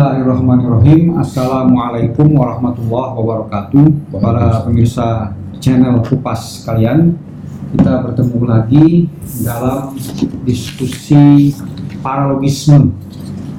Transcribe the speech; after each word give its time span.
Bismillahirrahmanirrahim. 0.00 1.20
Assalamualaikum 1.20 2.32
warahmatullahi 2.32 3.20
wabarakatuh. 3.20 3.84
Para 4.16 4.64
pemirsa 4.64 5.36
channel 5.60 6.00
Kupas 6.00 6.64
kalian 6.64 7.20
Kita 7.76 8.08
bertemu 8.08 8.48
lagi 8.48 9.12
dalam 9.44 9.92
diskusi 10.48 11.52
paralogisme. 12.00 12.96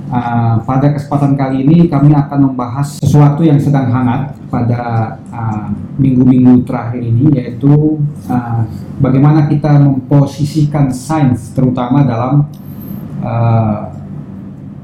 Uh, 0.09 0.57
Pada 0.65 0.89
kesempatan 0.97 1.37
kali 1.37 1.61
ini 1.61 1.85
kami 1.85 2.09
akan 2.09 2.49
membahas 2.49 2.97
sesuatu 2.97 3.45
yang 3.45 3.61
sedang 3.61 3.93
hangat 3.93 4.33
pada 4.49 5.21
ah, 5.29 5.69
minggu-minggu 6.01 6.65
terakhir 6.65 7.05
ini 7.05 7.37
Yaitu 7.37 8.01
uh, 8.25 8.65
bagaimana 8.97 9.45
kita 9.45 9.77
memposisikan 9.77 10.89
sains 10.89 11.53
terutama 11.53 12.01
dalam 12.01 12.49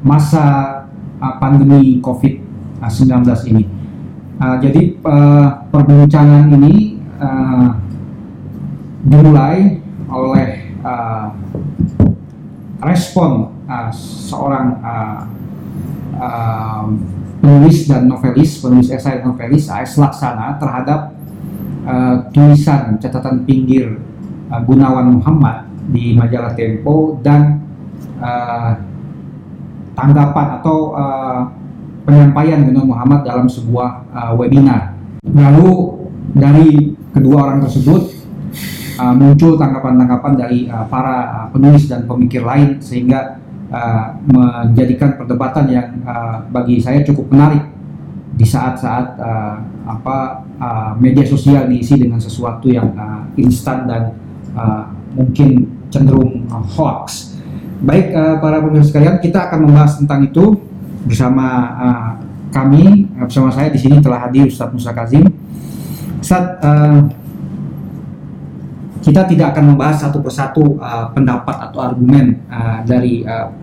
masa 0.06 0.78
uh, 1.22 1.34
pandemi 1.42 2.00
COVID-19 2.02 3.14
ini. 3.50 3.64
Uh, 4.38 4.56
jadi 4.62 4.94
uh, 5.02 5.66
perbincangan 5.74 6.54
ini 6.62 7.02
uh, 7.18 7.74
dimulai 9.08 9.82
oleh 10.08 10.78
uh, 10.86 11.34
respon 12.86 13.50
uh, 13.66 13.90
seorang 13.92 14.78
uh, 14.86 15.20
uh, 16.22 16.86
penulis 17.42 17.90
dan 17.90 18.06
novelis, 18.06 18.62
penulis 18.62 18.90
esai 18.94 19.22
dan 19.22 19.34
novelis 19.34 19.70
A.S. 19.74 19.98
Laksana 19.98 20.58
terhadap 20.62 21.18
uh, 21.86 22.16
tulisan 22.30 22.98
catatan 23.02 23.46
pinggir 23.48 23.98
uh, 24.54 24.62
Gunawan 24.62 25.18
Muhammad 25.18 25.66
di 25.88 26.14
majalah 26.14 26.54
Tempo 26.54 27.18
dan 27.24 27.64
uh, 28.20 28.76
tanggapan 29.98 30.62
atau 30.62 30.94
uh, 30.94 31.50
penyampaian 32.06 32.62
dengan 32.62 32.86
Muhammad 32.86 33.26
dalam 33.26 33.50
sebuah 33.50 34.06
uh, 34.14 34.34
webinar. 34.38 34.94
Lalu 35.26 35.98
dari 36.38 36.94
kedua 37.12 37.50
orang 37.50 37.66
tersebut 37.66 38.14
uh, 39.02 39.14
muncul 39.18 39.58
tanggapan-tanggapan 39.58 40.34
dari 40.38 40.59
uh, 40.70 40.86
para 40.86 41.16
uh, 41.28 41.48
penulis 41.50 41.90
dan 41.90 42.06
pemikir 42.06 42.45
lain 42.45 42.78
sehingga 42.78 43.42
uh, 43.73 44.16
menjadikan 44.30 45.18
perdebatan 45.18 45.66
yang 45.68 45.88
uh, 46.06 46.45
bagi 46.53 46.78
saya 46.78 47.02
cukup 47.02 47.34
menarik 47.34 47.66
di 48.38 48.45
saat-saat 48.45 49.18
uh, 49.18 49.58
apa 49.90 50.45
uh, 50.62 50.92
media 51.02 51.25
sosial 51.25 51.66
diisi 51.66 51.98
dengan 51.98 52.22
sesuatu 52.22 52.70
yang 52.70 52.94
uh, 52.94 53.25
instan 53.34 53.90
dan 53.90 54.14
uh, 54.53 54.94
mungkin 55.18 55.66
cenderung 55.90 56.45
uh, 56.53 56.62
hoax. 56.62 57.37
Baik 57.78 58.09
uh, 58.09 58.42
para 58.42 58.58
pemirsa 58.58 58.89
sekalian, 58.89 59.22
kita 59.22 59.50
akan 59.50 59.70
membahas 59.70 60.02
tentang 60.02 60.25
itu 60.25 60.58
bersama 61.06 61.45
uh, 61.78 62.09
kami 62.50 63.06
uh, 63.14 63.30
bersama 63.30 63.53
saya 63.53 63.69
di 63.69 63.78
sini 63.78 64.02
telah 64.02 64.25
hadir 64.25 64.50
Ustadz 64.50 64.73
Musa 64.73 64.97
Kazim. 64.97 65.30
Ustadz, 66.17 66.58
uh, 66.66 67.06
kita 69.06 69.30
tidak 69.30 69.53
akan 69.53 69.78
membahas 69.78 70.09
satu 70.09 70.25
persatu 70.25 70.81
uh, 70.81 71.14
pendapat 71.14 71.69
atau 71.69 71.80
argumen 71.86 72.42
uh, 72.50 72.81
dari 72.81 73.22
uh, 73.22 73.53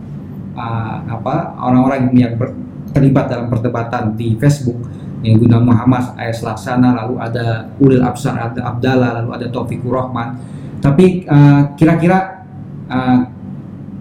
uh, 0.55 0.97
apa 1.11 1.59
orang-orang 1.59 2.15
yang 2.15 2.39
ber, 2.39 2.55
terlibat 2.95 3.27
dalam 3.27 3.51
perdebatan 3.51 4.15
di 4.15 4.39
Facebook 4.39 4.79
yang 5.27 5.43
guna 5.43 5.59
Muhammad 5.59 6.15
AS 6.15 6.39
Laksana 6.39 6.95
lalu 6.95 7.19
ada 7.19 7.67
Ulil 7.83 8.05
Absar 8.07 8.39
ada 8.39 8.63
Abdallah 8.63 9.19
lalu 9.19 9.31
ada 9.43 9.47
Taufikur 9.51 9.91
Rahman 9.97 10.39
tapi 10.79 11.25
kira-kira 11.81 12.45
uh, 12.93 12.95
uh, 12.95 13.21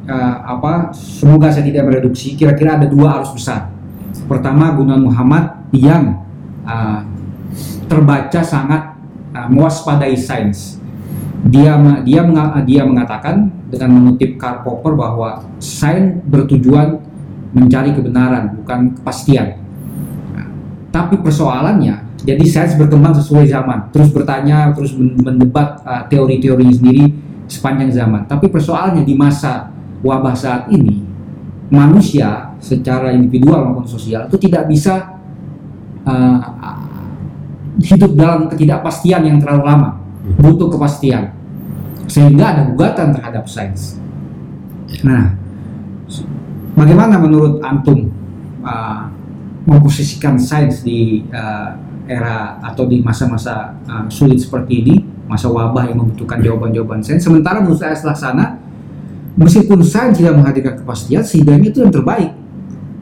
uh, 0.08 0.36
apa 0.58 0.92
semoga 0.96 1.52
saya 1.52 1.68
tidak 1.68 1.88
mereduksi 1.88 2.36
kira-kira 2.36 2.80
ada 2.80 2.88
dua 2.88 3.20
arus 3.22 3.32
besar. 3.36 3.72
Pertama 4.28 4.72
Gunawan 4.76 5.04
Muhammad 5.10 5.44
yang 5.76 6.24
uh, 6.64 7.04
terbaca 7.88 8.40
sangat 8.44 8.96
uh, 9.36 9.48
mewaspadai 9.52 10.16
sains. 10.16 10.80
Dia 11.44 11.76
dia 12.08 12.24
dia 12.64 12.82
mengatakan 12.88 13.52
dengan 13.68 14.00
mengutip 14.00 14.40
Karl 14.40 14.64
Popper 14.64 14.96
bahwa 14.96 15.44
sains 15.60 16.24
bertujuan 16.24 17.04
mencari 17.52 17.92
kebenaran 17.92 18.64
bukan 18.64 18.96
kepastian. 18.96 19.60
Tapi 20.94 21.18
persoalannya 21.20 22.06
jadi 22.24 22.46
sains 22.48 22.80
berkembang 22.80 23.12
sesuai 23.18 23.50
zaman. 23.52 23.92
Terus 23.92 24.14
bertanya 24.16 24.72
terus 24.72 24.96
mendebat 24.96 25.84
uh, 25.84 26.08
teori-teorinya 26.08 26.72
sendiri 26.72 27.12
sepanjang 27.52 27.92
zaman. 27.92 28.24
Tapi 28.30 28.48
persoalannya 28.48 29.04
di 29.04 29.12
masa 29.18 29.73
wabah 30.04 30.36
saat 30.36 30.68
ini 30.70 31.02
manusia 31.72 32.54
secara 32.62 33.16
individual 33.16 33.72
maupun 33.72 33.88
sosial 33.90 34.30
itu 34.30 34.38
tidak 34.38 34.70
bisa 34.70 35.18
uh, 36.06 36.38
hidup 37.82 38.14
dalam 38.14 38.46
ketidakpastian 38.52 39.26
yang 39.26 39.38
terlalu 39.42 39.64
lama. 39.66 39.90
Butuh 40.38 40.70
kepastian. 40.70 41.34
Sehingga 42.06 42.54
ada 42.54 42.62
gugatan 42.70 43.16
terhadap 43.16 43.50
sains. 43.50 43.98
Nah 45.02 45.34
bagaimana 46.78 47.18
menurut 47.18 47.64
antum 47.66 48.12
uh, 48.62 49.10
memposisikan 49.66 50.38
sains 50.38 50.84
di 50.86 51.26
uh, 51.32 51.80
era 52.04 52.60
atau 52.60 52.84
di 52.86 53.00
masa-masa 53.00 53.80
uh, 53.88 54.06
sulit 54.12 54.38
seperti 54.38 54.84
ini 54.84 54.96
masa 55.24 55.48
wabah 55.48 55.88
yang 55.88 56.04
membutuhkan 56.04 56.44
jawaban-jawaban 56.44 57.02
sains? 57.02 57.24
Sementara 57.24 57.64
menurut 57.64 57.80
saya 57.80 57.96
laksana 57.96 58.60
meskipun 59.38 59.80
sains 59.82 60.18
tidak 60.18 60.38
menghadirkan 60.38 60.82
kepastian 60.82 61.22
setidaknya 61.26 61.68
itu 61.74 61.80
yang 61.82 61.94
terbaik 61.94 62.32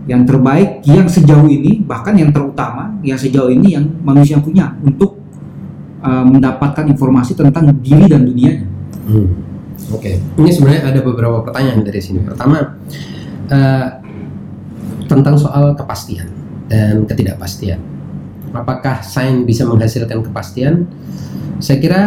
yang 0.10 0.22
terbaik 0.26 0.70
yang 0.84 1.06
sejauh 1.06 1.46
ini 1.46 1.86
bahkan 1.86 2.18
yang 2.18 2.34
terutama 2.34 2.98
yang 3.06 3.20
sejauh 3.20 3.54
ini 3.54 3.78
yang 3.78 3.86
manusia 4.02 4.42
punya 4.42 4.74
untuk 4.82 5.22
uh, 6.02 6.26
mendapatkan 6.26 6.90
informasi 6.90 7.38
tentang 7.38 7.70
diri 7.80 8.10
dan 8.10 8.26
dunianya. 8.26 8.66
Hmm. 9.06 9.30
Oke, 9.92 10.14
okay. 10.14 10.16
ini 10.40 10.50
sebenarnya 10.54 10.94
ada 10.94 11.00
beberapa 11.04 11.42
pertanyaan 11.42 11.82
dari 11.84 12.02
sini. 12.02 12.22
Pertama 12.22 12.78
uh, 13.50 13.88
tentang 15.10 15.36
soal 15.38 15.74
kepastian 15.78 16.30
dan 16.70 17.04
ketidakpastian. 17.06 17.82
Apakah 18.52 19.04
sains 19.04 19.44
bisa 19.48 19.64
menghasilkan 19.68 20.22
kepastian? 20.24 20.88
Saya 21.60 21.78
kira 21.80 22.02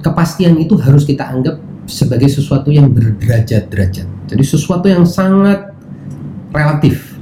kepastian 0.00 0.56
itu 0.60 0.76
harus 0.80 1.04
kita 1.08 1.28
anggap 1.28 1.60
sebagai 1.84 2.28
sesuatu 2.32 2.72
yang 2.72 2.90
berderajat-derajat. 2.92 4.06
Jadi 4.32 4.44
sesuatu 4.44 4.86
yang 4.88 5.04
sangat 5.04 5.72
relatif. 6.52 7.16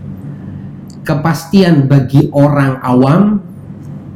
Kepastian 1.02 1.90
bagi 1.90 2.30
orang 2.30 2.78
awam 2.78 3.42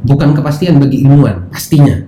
bukan 0.06 0.38
kepastian 0.38 0.78
bagi 0.78 1.02
ilmuwan, 1.02 1.50
pastinya. 1.50 1.98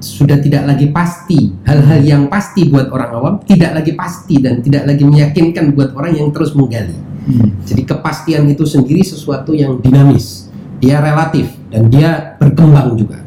Sudah 0.00 0.40
tidak 0.40 0.64
lagi 0.68 0.88
pasti. 0.88 1.52
Hal-hal 1.64 2.00
yang 2.04 2.22
pasti 2.32 2.68
buat 2.68 2.88
orang 2.88 3.10
awam 3.12 3.34
tidak 3.44 3.76
lagi 3.76 3.92
pasti 3.92 4.40
dan 4.40 4.64
tidak 4.64 4.88
lagi 4.88 5.04
meyakinkan 5.04 5.76
buat 5.76 5.92
orang 5.96 6.16
yang 6.16 6.28
terus 6.32 6.56
menggali. 6.56 6.96
Hmm. 7.24 7.56
Jadi 7.64 7.88
kepastian 7.88 8.48
itu 8.48 8.64
sendiri 8.68 9.00
sesuatu 9.00 9.52
yang 9.56 9.80
dinamis. 9.80 10.52
Dia 10.80 11.00
relatif 11.00 11.52
dan 11.72 11.88
dia 11.88 12.36
berkembang 12.36 12.96
juga. 12.96 13.20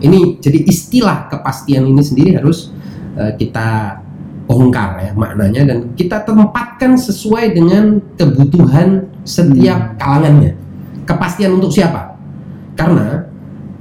Ini 0.00 0.40
jadi 0.40 0.64
istilah 0.64 1.28
kepastian 1.28 1.84
ini 1.84 2.00
sendiri 2.00 2.36
harus 2.40 2.72
Eh, 3.18 3.32
kita 3.42 3.98
bongkar 4.46 4.98
ya 4.98 5.10
maknanya 5.14 5.62
dan 5.62 5.78
kita 5.94 6.26
tempatkan 6.26 6.98
sesuai 6.98 7.54
dengan 7.54 7.98
kebutuhan 8.14 9.06
setiap 9.26 9.78
hmm. 9.78 9.96
kalangannya. 9.98 10.52
Kepastian 11.06 11.58
untuk 11.58 11.74
siapa? 11.74 12.14
Karena 12.78 13.26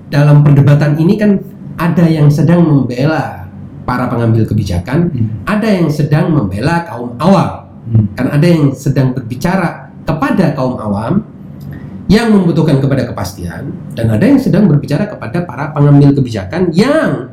dalam 0.10 0.42
perdebatan 0.42 0.98
ini 0.98 1.14
kan 1.18 1.38
ada 1.78 2.06
yang 2.10 2.30
sedang 2.30 2.66
membela 2.66 3.46
para 3.86 4.10
pengambil 4.10 4.46
kebijakan, 4.50 5.14
hmm. 5.14 5.46
ada 5.46 5.70
yang 5.70 5.90
sedang 5.94 6.34
membela 6.34 6.86
kaum 6.90 7.14
awam. 7.22 7.70
Hmm. 7.90 8.06
Kan 8.18 8.28
ada 8.34 8.46
yang 8.50 8.74
sedang 8.74 9.14
berbicara 9.14 9.94
kepada 10.06 10.58
kaum 10.58 10.78
awam 10.78 11.22
yang 12.10 12.34
membutuhkan 12.34 12.82
kepada 12.82 13.06
kepastian 13.06 13.70
dan 13.94 14.10
ada 14.10 14.26
yang 14.26 14.42
sedang 14.42 14.66
berbicara 14.66 15.06
kepada 15.06 15.46
para 15.46 15.70
pengambil 15.70 16.10
kebijakan 16.18 16.74
yang 16.74 17.30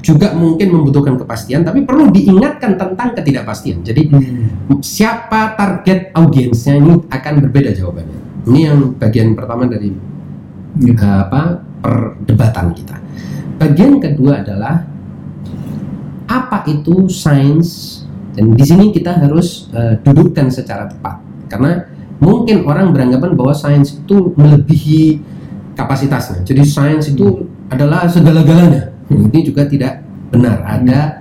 juga 0.00 0.32
mungkin 0.32 0.72
membutuhkan 0.72 1.20
kepastian, 1.20 1.60
tapi 1.64 1.84
perlu 1.84 2.08
diingatkan 2.08 2.76
tentang 2.76 3.12
ketidakpastian. 3.12 3.84
Jadi 3.84 4.08
hmm. 4.08 4.80
siapa 4.80 5.54
target 5.54 6.12
audiensnya 6.16 6.80
ini 6.80 6.92
akan 7.08 7.34
berbeda 7.44 7.70
jawabannya. 7.76 8.18
Ini 8.48 8.60
yang 8.72 8.78
bagian 8.96 9.36
pertama 9.36 9.68
dari 9.68 9.92
hmm. 9.92 10.96
uh, 10.96 11.20
apa 11.28 11.42
perdebatan 11.84 12.66
kita. 12.72 12.96
Bagian 13.60 14.00
kedua 14.00 14.40
adalah 14.40 14.88
apa 16.24 16.64
itu 16.64 17.10
sains 17.12 18.00
dan 18.32 18.56
di 18.56 18.64
sini 18.64 18.94
kita 18.94 19.20
harus 19.20 19.68
uh, 19.76 20.00
dudukkan 20.00 20.48
secara 20.48 20.88
tepat 20.88 21.20
karena 21.50 21.84
mungkin 22.22 22.64
orang 22.64 22.94
beranggapan 22.94 23.36
bahwa 23.36 23.52
sains 23.52 24.00
itu 24.00 24.32
melebihi 24.32 25.20
kapasitasnya. 25.76 26.40
Jadi 26.48 26.62
sains 26.64 27.12
itu 27.12 27.44
hmm. 27.44 27.74
adalah 27.74 28.08
segala-galanya 28.08 28.89
ini 29.10 29.40
juga 29.42 29.66
tidak 29.66 30.06
benar 30.30 30.62
ada 30.62 31.20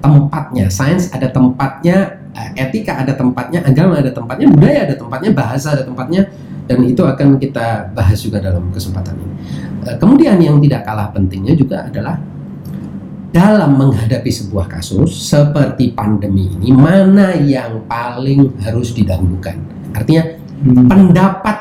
tempatnya 0.00 0.68
sains 0.68 1.08
ada 1.12 1.28
tempatnya 1.32 2.20
eh, 2.36 2.50
etika 2.62 3.00
ada 3.00 3.12
tempatnya, 3.16 3.64
agama 3.66 3.98
ada 3.98 4.12
tempatnya, 4.12 4.46
budaya 4.48 4.86
ada 4.86 4.94
tempatnya, 4.96 5.30
bahasa 5.34 5.74
ada 5.74 5.84
tempatnya, 5.84 6.30
dan 6.70 6.78
itu 6.86 7.02
akan 7.02 7.36
kita 7.42 7.90
bahas 7.90 8.18
juga 8.22 8.38
dalam 8.38 8.70
kesempatan 8.70 9.18
ini. 9.18 9.34
Eh, 9.90 9.96
Kemudian 9.98 10.38
yang 10.38 10.62
tidak 10.62 10.86
kalah 10.86 11.10
pentingnya 11.10 11.58
juga 11.58 11.90
adalah 11.90 12.16
dalam 13.30 13.78
menghadapi 13.78 14.30
sebuah 14.30 14.66
kasus 14.66 15.10
seperti 15.14 15.94
pandemi 15.94 16.50
ini, 16.50 16.74
mana 16.74 17.34
yang 17.38 17.82
paling 17.86 18.58
harus 18.62 18.90
didahulukan? 18.94 19.58
Artinya 19.94 20.38
Hmm. 20.60 20.92
pendapat 20.92 21.56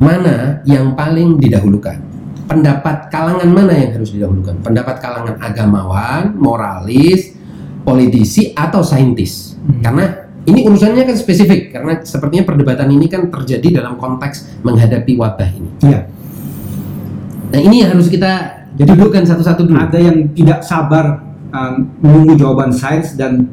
mana 0.00 0.64
yang 0.64 0.96
paling 0.96 1.36
didahulukan? 1.36 2.09
Pendapat 2.50 3.14
kalangan 3.14 3.46
mana 3.46 3.70
yang 3.78 3.94
harus 3.94 4.10
didahulukan? 4.10 4.58
Pendapat 4.58 4.98
kalangan 4.98 5.38
agamawan, 5.38 6.34
moralis, 6.34 7.38
politisi 7.86 8.50
atau 8.58 8.82
saintis? 8.82 9.54
Hmm. 9.62 9.78
Karena 9.78 10.04
ini 10.50 10.66
urusannya 10.66 11.06
kan 11.06 11.14
spesifik 11.14 11.70
karena 11.70 12.02
sepertinya 12.02 12.50
perdebatan 12.50 12.90
ini 12.90 13.06
kan 13.06 13.30
terjadi 13.30 13.78
dalam 13.78 13.94
konteks 14.02 14.66
menghadapi 14.66 15.14
wabah 15.14 15.46
ini. 15.46 15.70
Iya. 15.78 16.00
Nah, 17.54 17.60
ini 17.62 17.86
yang 17.86 17.94
harus 17.94 18.10
kita 18.10 18.66
Jadi 18.74 18.98
dudukkan 18.98 19.26
satu-satu 19.26 19.70
dulu. 19.70 19.78
ada 19.78 19.98
yang 19.98 20.30
tidak 20.34 20.66
sabar 20.66 21.22
uh, 21.54 21.74
menunggu 22.02 22.34
jawaban 22.34 22.74
sains 22.74 23.14
dan 23.14 23.46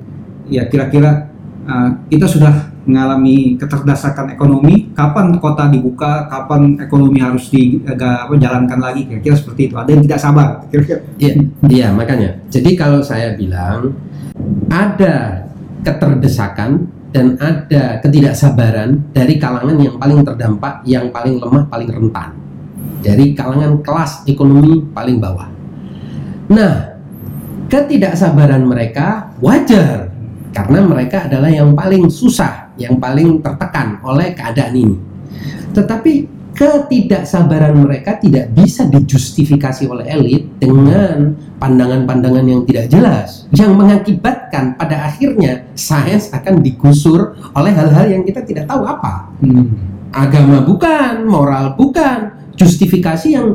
ya 0.49 0.65
kira-kira 0.69 1.29
uh, 1.69 2.01
kita 2.09 2.25
sudah 2.25 2.76
mengalami 2.87 3.59
keterdesakan 3.59 4.33
ekonomi 4.33 4.89
kapan 4.95 5.35
kota 5.37 5.67
dibuka 5.67 6.25
kapan 6.31 6.79
ekonomi 6.79 7.19
harus 7.19 7.51
dijalankan 7.51 8.79
lagi 8.79 9.05
kira-kira 9.05 9.35
seperti 9.35 9.67
itu 9.69 9.75
ada 9.75 9.89
yang 9.91 10.03
tidak 10.07 10.19
sabar 10.23 10.47
kira-kira 10.71 10.97
Iya, 11.17 11.33
iya 11.67 11.87
makanya. 11.89 12.37
Jadi 12.53 12.77
kalau 12.77 13.01
saya 13.01 13.33
bilang 13.33 13.89
ada 14.69 15.47
keterdesakan 15.81 16.85
dan 17.09 17.33
ada 17.41 17.97
ketidaksabaran 18.05 19.01
dari 19.15 19.41
kalangan 19.41 19.77
yang 19.81 19.97
paling 19.97 20.21
terdampak, 20.21 20.85
yang 20.85 21.09
paling 21.09 21.41
lemah, 21.41 21.65
paling 21.71 21.89
rentan. 21.89 22.29
Dari 23.01 23.33
kalangan 23.33 23.81
kelas 23.81 24.27
ekonomi 24.29 24.85
paling 24.93 25.17
bawah. 25.17 25.49
Nah, 26.53 26.75
ketidaksabaran 27.71 28.61
mereka 28.61 29.33
wajar 29.41 30.13
karena 30.53 30.79
mereka 30.85 31.25
adalah 31.25 31.49
yang 31.49 31.73
paling 31.73 32.11
susah, 32.11 32.66
yang 32.81 33.01
paling 33.01 33.41
tertekan 33.41 34.01
oleh 34.05 34.33
keadaan 34.33 34.73
ini. 34.73 34.97
Tetapi 35.73 36.37
ketidaksabaran 36.57 37.85
mereka 37.85 38.17
tidak 38.17 38.49
bisa 38.57 38.89
dijustifikasi 38.89 39.85
oleh 39.85 40.09
elit 40.09 40.49
dengan 40.57 41.37
pandangan-pandangan 41.61 42.45
yang 42.49 42.65
tidak 42.65 42.89
jelas 42.89 43.45
yang 43.53 43.77
mengakibatkan 43.77 44.73
pada 44.73 45.05
akhirnya 45.05 45.69
sains 45.77 46.33
akan 46.33 46.65
digusur 46.65 47.37
oleh 47.53 47.69
hal-hal 47.69 48.09
yang 48.09 48.25
kita 48.25 48.41
tidak 48.41 48.65
tahu 48.65 48.89
apa 48.89 49.29
Hmm. 49.37 49.69
agama 50.09 50.65
bukan 50.65 51.29
moral 51.29 51.77
bukan 51.77 52.33
justifikasi 52.57 53.37
yang 53.37 53.53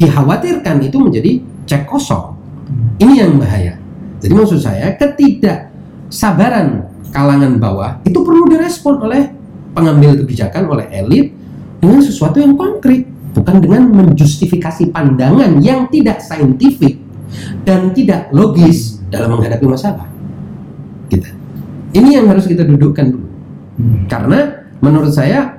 dikhawatirkan 0.00 0.80
itu 0.80 0.96
menjadi 0.96 1.32
cek 1.68 1.84
kosong 1.84 2.32
ini 2.96 3.20
yang 3.20 3.36
bahaya 3.36 3.76
jadi 4.24 4.32
maksud 4.32 4.56
saya 4.56 4.96
ketidaksabaran 4.96 6.93
kalangan 7.14 7.62
bawah 7.62 8.02
itu 8.02 8.18
perlu 8.18 8.50
direspon 8.50 8.98
oleh 9.06 9.30
pengambil 9.70 10.18
kebijakan 10.18 10.66
oleh 10.66 10.90
elit 10.90 11.30
dengan 11.78 12.02
sesuatu 12.02 12.42
yang 12.42 12.58
konkret 12.58 13.06
bukan 13.38 13.56
dengan 13.62 13.82
menjustifikasi 13.94 14.90
pandangan 14.90 15.62
yang 15.62 15.86
tidak 15.94 16.18
saintifik 16.18 16.98
dan 17.62 17.94
tidak 17.94 18.30
logis 18.34 19.02
dalam 19.10 19.38
menghadapi 19.38 19.66
masalah. 19.66 20.10
Kita 21.06 21.30
ini 21.94 22.18
yang 22.18 22.26
harus 22.26 22.50
kita 22.50 22.66
dudukkan 22.66 23.06
dulu. 23.14 23.28
Hmm. 23.74 24.06
karena 24.06 24.70
menurut 24.78 25.10
saya 25.10 25.58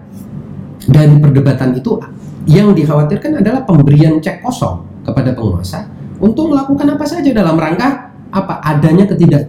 dari 0.88 1.20
perdebatan 1.20 1.76
itu 1.76 2.00
yang 2.48 2.72
dikhawatirkan 2.72 3.44
adalah 3.44 3.68
pemberian 3.68 4.24
cek 4.24 4.40
kosong 4.40 4.88
kepada 5.04 5.36
penguasa 5.36 5.84
untuk 6.24 6.56
melakukan 6.56 6.96
apa 6.96 7.04
saja 7.04 7.36
dalam 7.36 7.60
rangka 7.60 8.05
apa 8.36 8.60
adanya 8.60 9.08
ketidak 9.08 9.48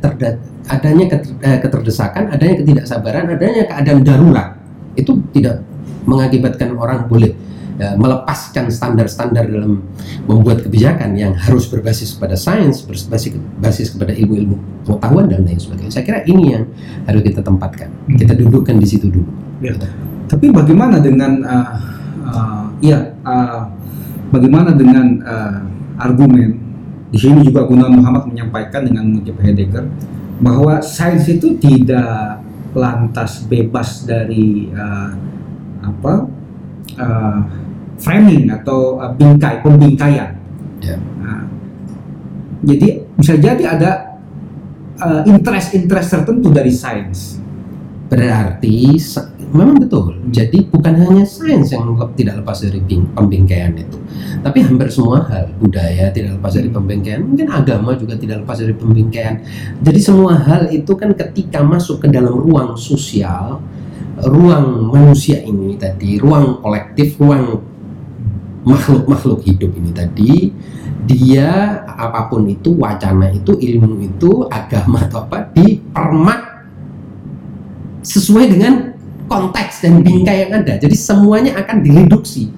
adanya 0.71 1.05
eh, 1.43 1.59
keterdesakan, 1.59 2.31
adanya 2.31 2.55
ketidaksabaran, 2.63 3.35
adanya 3.35 3.67
keadaan 3.67 4.07
darurat 4.07 4.49
itu 4.95 5.19
tidak 5.35 5.67
mengakibatkan 6.07 6.79
orang 6.79 7.11
boleh 7.11 7.35
eh, 7.83 7.95
melepaskan 7.99 8.71
standar-standar 8.71 9.51
dalam 9.51 9.83
membuat 10.31 10.63
kebijakan 10.63 11.19
yang 11.19 11.35
harus 11.35 11.67
berbasis 11.67 12.15
pada 12.15 12.39
sains, 12.39 12.87
berbasis 12.87 13.35
basis 13.59 13.87
kepada 13.95 14.15
ilmu-ilmu 14.15 14.87
pengetahuan 14.87 15.27
dan 15.27 15.43
lain 15.43 15.59
sebagainya. 15.59 15.91
Saya 15.91 16.05
kira 16.07 16.21
ini 16.27 16.55
yang 16.55 16.65
harus 17.11 17.23
kita 17.27 17.43
tempatkan, 17.43 17.91
Hmm. 18.07 18.19
kita 18.19 18.39
dudukkan 18.39 18.75
di 18.79 18.87
situ 18.87 19.11
dulu. 19.11 19.31
Ya. 19.63 19.75
Tapi 20.27 20.51
bagaimana 20.51 20.99
dengan 21.03 21.43
uh, 21.43 21.69
uh, 22.27 22.65
ya 22.83 23.15
uh, 23.23 23.67
bagaimana 24.35 24.75
dengan 24.75 25.23
uh, 25.23 25.59
argumen 26.03 26.66
di 27.11 27.19
sini 27.19 27.47
juga 27.47 27.63
Guna 27.67 27.87
Muhammad 27.87 28.27
menyampaikan 28.27 28.83
dengan 28.83 29.07
mengutip 29.07 29.39
Heidegger 29.39 29.87
bahwa 30.43 30.83
sains 30.83 31.25
itu 31.31 31.57
tidak 31.57 32.43
lantas 32.77 33.47
bebas 33.49 34.05
dari 34.05 34.69
uh, 34.75 35.11
apa 35.81 36.13
uh, 37.01 37.41
framing 37.97 38.53
atau 38.53 39.01
uh, 39.01 39.13
bingkai 39.17 39.65
pembingkaian. 39.65 40.37
Ya. 40.85 40.97
Nah, 41.01 41.49
jadi 42.67 43.07
bisa 43.17 43.35
jadi 43.41 43.65
ada 43.65 44.21
uh, 45.01 45.23
interest-interest 45.25 46.09
tertentu 46.13 46.53
dari 46.53 46.75
sains. 46.75 47.41
Berarti 48.07 49.01
memang 49.57 49.81
betul. 49.81 50.21
Jadi 50.29 50.69
bukan 50.69 50.95
hanya 51.01 51.25
sains 51.25 51.73
yang 51.73 51.97
tidak 52.13 52.45
lepas 52.45 52.61
dari 52.61 52.79
bing- 52.85 53.09
pembingkaian 53.17 53.73
itu, 53.75 53.97
tapi 54.45 54.61
hampir 54.61 54.93
semua 54.93 55.25
hal, 55.25 55.49
budaya 55.57 56.13
tidak 56.13 56.37
lepas 56.37 56.53
dari 56.55 56.69
pembingkaian, 56.69 57.25
mungkin 57.25 57.49
agama 57.49 57.97
juga 57.97 58.21
tidak 58.21 58.45
lepas 58.45 58.61
dari 58.61 58.75
pembingkaian. 58.77 59.41
Jadi 59.81 60.01
semua 60.01 60.37
hal 60.37 60.69
itu 60.69 60.93
kan 60.93 61.17
ketika 61.17 61.65
masuk 61.65 62.05
ke 62.05 62.09
dalam 62.13 62.37
ruang 62.37 62.77
sosial, 62.77 63.65
ruang 64.21 64.93
manusia 64.93 65.41
ini 65.41 65.77
tadi, 65.81 66.21
ruang 66.21 66.61
kolektif, 66.61 67.17
ruang 67.17 67.61
makhluk-makhluk 68.67 69.47
hidup 69.47 69.71
ini 69.79 69.91
tadi, 69.95 70.33
dia 71.07 71.81
apa 71.87 72.27
pun 72.27 72.51
itu 72.51 72.75
wacana 72.75 73.31
itu 73.31 73.55
ilmu 73.55 74.03
itu 74.03 74.43
agama 74.51 75.07
atau 75.07 75.23
apa 75.23 75.55
dipermak 75.55 76.41
sesuai 78.03 78.45
dengan 78.51 78.96
konteks 79.27 79.83
dan 79.87 80.03
bingkai 80.03 80.47
yang 80.47 80.63
ada. 80.63 80.79
Jadi 80.79 80.97
semuanya 80.97 81.59
akan 81.61 81.83
direduksi, 81.83 82.51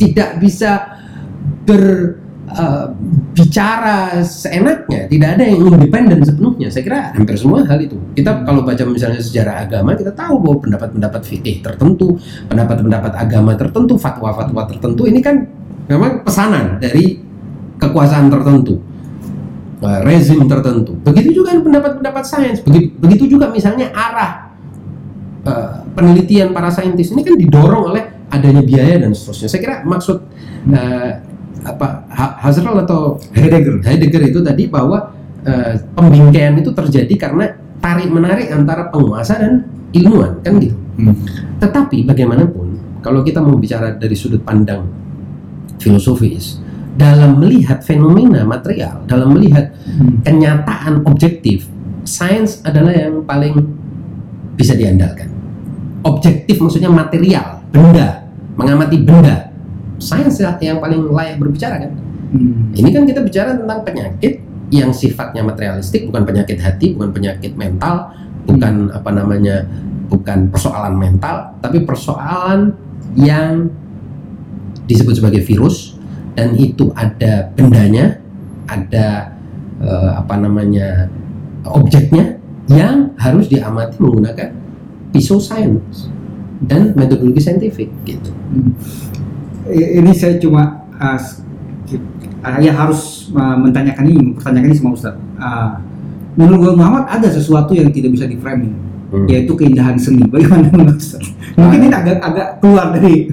tidak 0.00 0.40
bisa 0.40 1.00
berbicara 1.68 2.66
seenaknya, 4.26 5.06
tidak 5.06 5.28
ada 5.38 5.44
yang 5.46 5.70
independen 5.70 6.24
sepenuhnya. 6.24 6.66
Saya 6.72 6.82
kira 6.82 7.12
hampir 7.14 7.36
semua 7.38 7.62
hal 7.62 7.78
itu. 7.78 7.94
Kita 8.16 8.42
kalau 8.42 8.66
baca 8.66 8.82
misalnya 8.88 9.22
sejarah 9.22 9.68
agama, 9.68 9.94
kita 9.94 10.10
tahu 10.16 10.40
bahwa 10.42 10.58
pendapat-pendapat 10.66 11.22
fikih 11.22 11.62
tertentu, 11.62 12.18
pendapat-pendapat 12.50 13.12
agama 13.14 13.54
tertentu, 13.54 13.94
fatwa-fatwa 14.00 14.66
tertentu 14.66 15.06
ini 15.06 15.20
kan 15.22 15.46
memang 15.86 16.22
pesanan 16.26 16.78
dari 16.82 17.18
kekuasaan 17.80 18.28
tertentu 18.28 18.78
eh, 19.82 20.00
rezim 20.04 20.44
tertentu. 20.44 20.92
Begitu 21.00 21.42
juga 21.42 21.56
pendapat-pendapat 21.56 22.24
sains. 22.28 22.60
Begitu, 22.60 22.88
begitu 23.00 23.24
juga 23.36 23.48
misalnya 23.48 23.88
arah 23.90 24.52
eh, 25.48 25.79
penelitian 25.94 26.54
para 26.54 26.70
saintis 26.70 27.10
ini 27.10 27.22
kan 27.26 27.34
didorong 27.34 27.94
oleh 27.94 28.04
adanya 28.30 28.62
biaya 28.62 29.02
dan 29.02 29.10
seterusnya. 29.10 29.48
Saya 29.50 29.60
kira 29.60 29.76
maksud 29.82 30.16
eh, 30.70 31.10
apa 31.60 32.08
Ha- 32.08 32.36
Husserl 32.46 32.76
atau 32.86 33.18
Heidegger. 33.34 33.82
Heidegger 33.84 34.22
itu 34.30 34.40
tadi 34.40 34.70
bahwa 34.70 35.12
eh, 35.44 35.76
pembingkaian 35.92 36.54
itu 36.56 36.70
terjadi 36.70 37.14
karena 37.18 37.50
tarik 37.80 38.08
menarik 38.12 38.52
antara 38.52 38.88
penguasa 38.92 39.40
dan 39.40 39.66
ilmuwan 39.90 40.38
kan 40.44 40.60
gitu. 40.62 40.76
Hmm. 41.00 41.16
Tetapi 41.58 42.06
bagaimanapun 42.06 42.66
kalau 43.00 43.24
kita 43.24 43.40
mau 43.40 43.56
bicara 43.56 43.96
dari 43.96 44.12
sudut 44.14 44.44
pandang 44.44 44.84
filosofis 45.80 46.60
dalam 46.94 47.40
melihat 47.40 47.80
fenomena 47.80 48.44
material, 48.44 49.00
dalam 49.08 49.32
melihat 49.32 49.72
Hmm. 49.90 50.22
kenyataan 50.22 51.02
objektif, 51.08 51.66
sains 52.04 52.60
adalah 52.62 52.92
yang 52.94 53.24
paling 53.24 53.56
bisa 54.54 54.76
diandalkan. 54.76 55.32
Objektif 56.00 56.56
maksudnya 56.60 56.88
material, 56.88 57.60
benda, 57.68 58.24
mengamati 58.56 59.00
benda. 59.00 59.52
Sains 60.00 60.40
yang 60.40 60.80
paling 60.80 61.12
layak 61.12 61.36
berbicara 61.36 61.76
kan. 61.76 61.92
Hmm. 62.32 62.72
Ini 62.72 62.88
kan 62.88 63.04
kita 63.04 63.20
bicara 63.20 63.52
tentang 63.58 63.84
penyakit 63.84 64.40
yang 64.70 64.94
sifatnya 64.94 65.42
materialistik, 65.42 66.06
bukan 66.08 66.22
penyakit 66.24 66.62
hati, 66.62 66.94
bukan 66.94 67.10
penyakit 67.10 67.52
mental, 67.58 68.14
bukan 68.46 68.88
apa 68.94 69.10
namanya, 69.10 69.66
bukan 70.08 70.48
persoalan 70.48 70.94
mental, 70.96 71.58
tapi 71.58 71.82
persoalan 71.82 72.72
yang 73.18 73.68
disebut 74.86 75.18
sebagai 75.18 75.42
virus 75.42 75.98
dan 76.38 76.54
itu 76.54 76.94
ada 76.94 77.50
bendanya, 77.58 78.22
ada 78.70 79.34
eh, 79.82 80.10
apa 80.14 80.34
namanya 80.38 81.10
objeknya 81.66 82.38
yang 82.70 83.10
harus 83.18 83.50
diamati 83.50 83.98
menggunakan 83.98 84.59
pisau 85.10 85.38
sains 85.42 86.08
dan 86.64 86.94
metodologi 86.94 87.40
saintifik 87.40 87.90
gitu. 88.04 88.30
Hmm. 88.52 88.72
Ini 89.70 90.10
saya 90.16 90.36
cuma 90.42 90.82
uh, 90.98 91.20
ya 92.58 92.72
harus 92.74 93.30
uh, 93.36 93.56
mentanyakan 93.60 94.04
ini, 94.08 94.20
mempertanyakan 94.34 94.68
ini 94.70 94.76
sama 94.76 94.90
Ustaz. 94.96 95.14
Uh, 95.38 95.78
menurut 96.34 96.74
Muhammad 96.78 97.06
ada 97.10 97.28
sesuatu 97.30 97.74
yang 97.74 97.90
tidak 97.90 98.14
bisa 98.14 98.26
di 98.26 98.38
framing, 98.38 98.74
Hmm. 99.10 99.26
yaitu 99.26 99.58
keindahan 99.58 99.98
seni. 99.98 100.22
Bagaimana 100.30 100.70
menurut 100.70 101.02
Ustaz? 101.02 101.18
Mungkin 101.58 101.90
ini 101.90 101.90
agak 101.90 102.22
agak 102.22 102.48
keluar 102.62 102.94
dari 102.94 103.26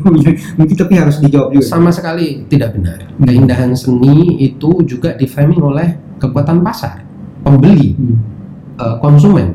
mungkin 0.58 0.74
tapi 0.74 0.94
harus 0.98 1.22
dijawab 1.22 1.54
juga. 1.54 1.70
Sama 1.70 1.94
sekali 1.94 2.50
tidak 2.50 2.74
benar. 2.74 2.98
Keindahan 3.22 3.78
seni 3.78 4.42
itu 4.42 4.74
juga 4.90 5.14
diframing 5.14 5.62
oleh 5.62 5.94
kekuatan 6.18 6.66
pasar, 6.66 7.06
pembeli, 7.46 7.94
Hmm. 7.94 8.18
eh, 8.82 8.96
konsumen, 9.06 9.54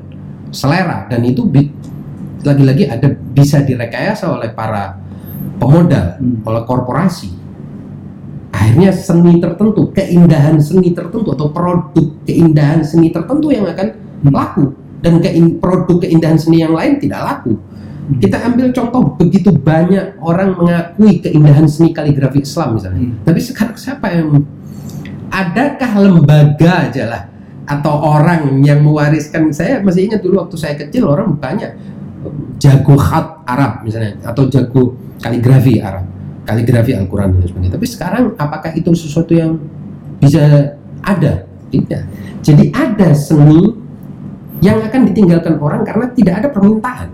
selera 0.55 1.11
dan 1.11 1.26
itu 1.26 1.43
lagi-lagi 2.42 2.90
ada 2.90 3.08
bisa 3.08 3.62
direkayasa 3.62 4.30
oleh 4.30 4.50
para 4.52 4.99
pemodal, 5.58 6.18
Hmm. 6.18 6.42
oleh 6.42 6.62
korporasi. 6.66 7.30
Akhirnya 8.52 8.92
seni 8.92 9.40
tertentu, 9.40 9.88
keindahan 9.90 10.61
seni 10.61 10.92
tertentu 10.92 11.32
atau 11.32 11.49
produk 11.49 12.06
keindahan 12.28 12.84
seni 12.84 13.08
tertentu 13.08 13.49
yang 13.49 13.64
akan 13.64 13.88
Hmm. 14.22 14.30
laku 14.30 14.64
dan 15.00 15.18
kein- 15.18 15.58
produk 15.58 15.99
keindahan 15.99 16.37
seni 16.38 16.62
yang 16.62 16.76
lain 16.76 17.00
tidak 17.00 17.22
laku. 17.25 17.56
Kita 18.18 18.42
ambil 18.44 18.75
contoh 18.75 19.14
begitu 19.14 19.54
banyak 19.54 20.18
orang 20.20 20.58
mengakui 20.58 21.22
keindahan 21.22 21.64
seni 21.70 21.94
kaligrafi 21.94 22.42
Islam 22.42 22.76
misalnya. 22.76 23.00
Hmm. 23.08 23.14
Tapi 23.25 23.40
sekarang 23.40 23.76
siapa 23.78 24.06
yang 24.11 24.42
adakah 25.32 25.92
lembaga 25.96 26.90
aja 26.90 27.04
lah 27.08 27.22
atau 27.64 27.94
orang 28.04 28.61
yang 28.66 28.82
mewariskan 28.82 29.49
saya 29.54 29.80
masih 29.80 30.11
ingat 30.11 30.20
dulu 30.20 30.44
waktu 30.44 30.56
saya 30.58 30.75
kecil 30.76 31.08
orang 31.08 31.38
banyak 31.38 31.72
jago 32.59 32.95
khat 32.95 33.43
Arab 33.47 33.83
misalnya 33.83 34.14
atau 34.23 34.47
jago 34.47 34.95
kaligrafi 35.23 35.79
Arab. 35.83 36.07
Kaligrafi 36.43 36.91
Al-Quran 36.99 37.38
dan 37.38 37.47
sebagainya. 37.47 37.73
Tapi 37.79 37.87
sekarang 37.87 38.25
apakah 38.35 38.75
itu 38.75 38.91
sesuatu 38.99 39.31
yang 39.31 39.62
bisa 40.19 40.75
ada? 41.02 41.47
Tidak. 41.71 42.02
Jadi 42.43 42.75
ada 42.75 43.14
seni 43.14 43.71
yang 44.59 44.83
akan 44.83 45.00
ditinggalkan 45.11 45.57
orang 45.62 45.87
karena 45.87 46.11
tidak 46.11 46.35
ada 46.43 46.49
permintaan. 46.50 47.09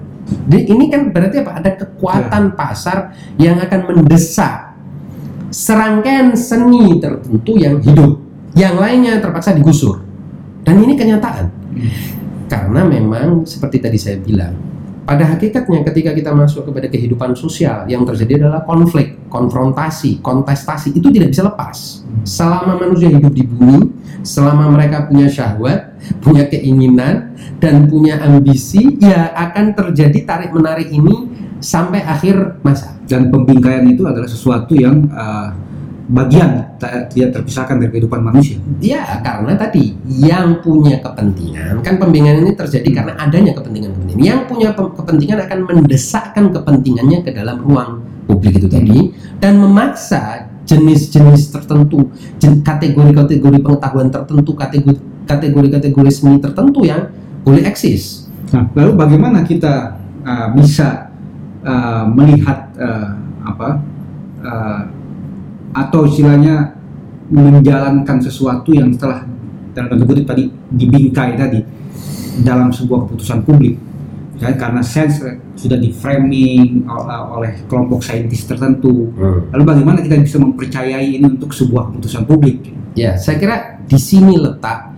Jadi 0.48 0.64
ini 0.68 0.84
kan 0.92 1.12
berarti 1.12 1.44
apa? 1.44 1.52
Ada 1.60 1.70
kekuatan 1.84 2.56
pasar 2.56 3.16
yang 3.40 3.60
akan 3.60 3.80
mendesak 3.92 4.76
serangkaian 5.48 6.36
seni 6.36 7.00
tertentu 7.00 7.56
yang 7.56 7.80
hidup. 7.80 8.20
Yang 8.56 8.74
lainnya 8.80 9.12
terpaksa 9.20 9.56
digusur. 9.56 10.04
Dan 10.64 10.84
ini 10.84 10.96
kenyataan. 10.96 11.46
Karena 12.48 12.80
memang 12.84 13.44
seperti 13.44 13.80
tadi 13.80 14.00
saya 14.00 14.16
bilang 14.20 14.56
pada 15.08 15.24
hakikatnya 15.24 15.88
ketika 15.88 16.12
kita 16.12 16.36
masuk 16.36 16.68
kepada 16.68 16.84
kehidupan 16.84 17.32
sosial 17.32 17.88
yang 17.88 18.04
terjadi 18.04 18.44
adalah 18.44 18.60
konflik, 18.68 19.16
konfrontasi, 19.32 20.20
kontestasi 20.20 20.92
itu 20.92 21.08
tidak 21.08 21.32
bisa 21.32 21.48
lepas. 21.48 22.04
Selama 22.28 22.76
manusia 22.76 23.08
hidup 23.08 23.32
di 23.32 23.48
bumi, 23.48 23.88
selama 24.20 24.68
mereka 24.68 25.08
punya 25.08 25.32
syahwat, 25.32 25.96
punya 26.20 26.44
keinginan 26.52 27.32
dan 27.56 27.88
punya 27.88 28.20
ambisi, 28.20 29.00
ya 29.00 29.32
akan 29.32 29.72
terjadi 29.72 30.28
tarik 30.28 30.52
menarik 30.52 30.92
ini 30.92 31.32
sampai 31.56 32.04
akhir 32.04 32.60
masa. 32.60 32.92
Dan 33.08 33.32
pembingkaian 33.32 33.88
itu 33.88 34.04
adalah 34.04 34.28
sesuatu 34.28 34.76
yang 34.76 35.08
uh, 35.08 35.56
bagian 36.08 36.64
tidak 37.12 37.36
terpisahkan 37.36 37.76
dari 37.76 37.92
kehidupan 37.92 38.20
manusia. 38.24 38.56
Ya, 38.80 39.20
karena 39.20 39.52
tadi 39.60 39.92
yang 40.08 40.64
punya 40.64 41.04
kepentingan 41.04 41.84
kan 41.84 42.00
pembinaan 42.00 42.40
ini 42.48 42.56
terjadi 42.56 42.88
karena 42.96 43.12
adanya 43.20 43.52
kepentingan-kepentingan. 43.52 44.24
Yang 44.24 44.40
punya 44.48 44.68
pe- 44.72 44.92
kepentingan 44.96 45.38
akan 45.44 45.58
mendesakkan 45.68 46.44
kepentingannya 46.48 47.18
ke 47.20 47.30
dalam 47.36 47.60
ruang 47.60 48.00
publik 48.24 48.56
itu 48.56 48.68
tadi 48.72 49.12
dan 49.36 49.60
memaksa 49.60 50.48
jenis-jenis 50.68 51.48
tertentu, 51.48 52.12
kategori-kategori 52.40 53.58
pengetahuan 53.60 54.08
tertentu, 54.12 54.52
kategori- 54.52 55.24
kategori-kategori 55.24 56.10
seni 56.12 56.36
tertentu 56.40 56.84
yang 56.84 57.08
boleh 57.44 57.64
eksis. 57.64 58.28
Nah, 58.52 58.68
lalu 58.76 58.92
bagaimana 58.96 59.44
kita 59.44 59.96
uh, 60.24 60.48
bisa 60.56 61.12
uh, 61.64 62.04
melihat 62.08 62.68
uh, 62.76 63.16
apa 63.44 63.68
uh, 64.44 64.80
atau 65.72 66.08
istilahnya 66.08 66.76
menjalankan 67.28 68.18
sesuatu 68.24 68.72
yang 68.72 68.92
setelah 68.92 69.24
dalam 69.76 69.86
tanda 69.92 70.04
kutip 70.08 70.24
tadi 70.24 70.48
dibingkai 70.72 71.36
tadi 71.36 71.60
dalam 72.40 72.72
sebuah 72.72 73.06
keputusan 73.06 73.44
publik. 73.44 73.76
Misalnya 74.38 74.56
karena 74.56 74.82
sains 74.86 75.18
sudah 75.58 75.78
di 75.82 75.90
framing 75.90 76.86
oleh, 76.86 77.66
kelompok 77.66 78.06
saintis 78.06 78.46
tertentu. 78.46 79.10
Lalu 79.50 79.62
bagaimana 79.66 79.98
kita 79.98 80.14
bisa 80.22 80.38
mempercayai 80.38 81.18
ini 81.18 81.26
untuk 81.26 81.50
sebuah 81.50 81.90
keputusan 81.90 82.22
publik? 82.22 82.70
Ya, 82.94 83.18
saya 83.18 83.36
kira 83.42 83.82
di 83.84 83.98
sini 83.98 84.38
letak 84.38 84.94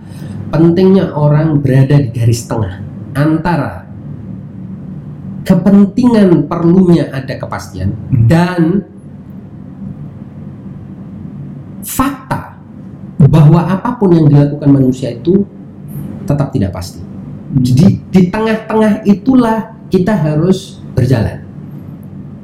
pentingnya 0.53 1.15
orang 1.17 1.57
berada 1.63 1.97
di 1.97 2.13
garis 2.13 2.45
tengah 2.45 2.83
antara 3.17 3.87
kepentingan 5.41 6.45
perlunya 6.45 7.09
ada 7.09 7.33
kepastian 7.39 7.97
Hmm. 8.11 8.27
dan 8.29 8.61
fakta 11.83 12.57
bahwa 13.21 13.61
apa 13.69 13.97
pun 14.01 14.09
yang 14.13 14.25
dilakukan 14.27 14.69
manusia 14.69 15.13
itu 15.13 15.45
tetap 16.25 16.49
tidak 16.53 16.73
pasti. 16.73 17.01
Jadi 17.51 17.99
di 18.07 18.21
tengah-tengah 18.31 19.03
itulah 19.03 19.75
kita 19.91 20.15
harus 20.15 20.79
berjalan. 20.95 21.43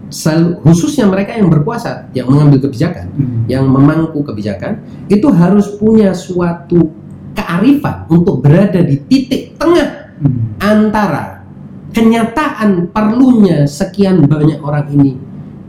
Sel- 0.07 0.59
khususnya 0.63 1.07
mereka 1.07 1.35
yang 1.35 1.51
berkuasa, 1.51 2.07
yang 2.15 2.31
mengambil 2.31 2.67
kebijakan, 2.67 3.11
Hmm. 3.11 3.43
yang 3.47 3.67
memangku 3.67 4.23
kebijakan, 4.23 4.79
itu 5.11 5.27
harus 5.31 5.75
punya 5.75 6.15
suatu 6.15 6.91
kearifan 7.35 8.07
untuk 8.07 8.39
berada 8.39 8.79
di 8.83 9.03
titik 9.07 9.59
tengah 9.59 10.15
Hmm. 10.19 10.55
antara 10.59 11.43
kenyataan 11.91 12.91
perlunya 12.91 13.67
sekian 13.67 14.23
banyak 14.27 14.59
orang 14.63 14.87
ini 14.95 15.19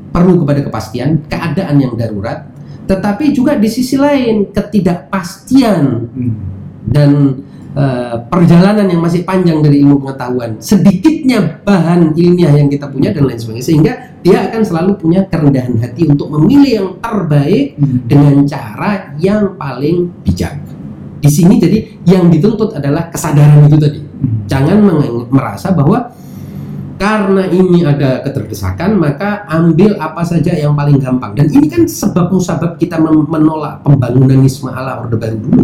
perlu 0.08 0.40
kepada 0.42 0.64
kepastian, 0.64 1.22
keadaan 1.28 1.76
yang 1.78 1.92
darurat, 1.94 2.47
tetapi 2.88 3.30
juga 3.30 3.54
di 3.54 3.68
sisi 3.68 3.94
lain 3.94 4.48
ketidakpastian 4.48 5.82
Hmm. 6.08 6.32
dan 6.88 7.10
eh, 7.68 8.16
perjalanan 8.26 8.90
yang 8.90 8.98
masih 8.98 9.22
panjang 9.22 9.62
dari 9.62 9.84
ilmu 9.84 10.02
pengetahuan, 10.02 10.58
sedikitnya 10.58 11.62
bahan 11.62 12.10
ilmiah 12.16 12.50
yang 12.50 12.66
kita 12.66 12.90
punya 12.90 13.14
dan 13.14 13.22
lain 13.22 13.38
sebagainya, 13.38 13.62
sehingga 13.62 13.92
dia 14.18 14.50
akan 14.50 14.62
selalu 14.66 14.90
punya 14.98 15.22
kerendahan 15.28 15.78
hati 15.78 16.10
untuk 16.10 16.26
memilih 16.32 16.72
yang 16.74 16.88
terbaik 16.98 17.78
Hmm. 17.78 18.02
dengan 18.08 18.34
cara 18.48 19.14
yang 19.20 19.54
paling 19.54 20.10
bijak. 20.26 20.58
Di 21.22 21.30
sini 21.30 21.60
jadi 21.60 21.78
yang 22.02 22.26
dituntut 22.26 22.74
adalah 22.74 23.12
kesadaran 23.12 23.70
itu 23.70 23.78
tadi. 23.78 24.00
Jangan 24.48 24.78
meng- 24.82 25.28
merasa 25.30 25.70
bahwa 25.70 26.10
karena 26.98 27.46
ini 27.46 27.86
ada 27.86 28.26
keterdesakan 28.26 28.98
maka 28.98 29.46
ambil 29.46 29.94
apa 30.02 30.26
saja 30.26 30.50
yang 30.50 30.74
paling 30.74 30.98
gampang. 30.98 31.32
Dan 31.38 31.46
ini 31.54 31.70
kan 31.70 31.86
sebab 31.86 32.34
musabab 32.34 32.74
kita 32.74 32.98
menolak 32.98 33.86
pembangunanisme 33.86 34.66
ala 34.68 35.06
Orde 35.06 35.14
Baru 35.14 35.38
dulu. 35.38 35.62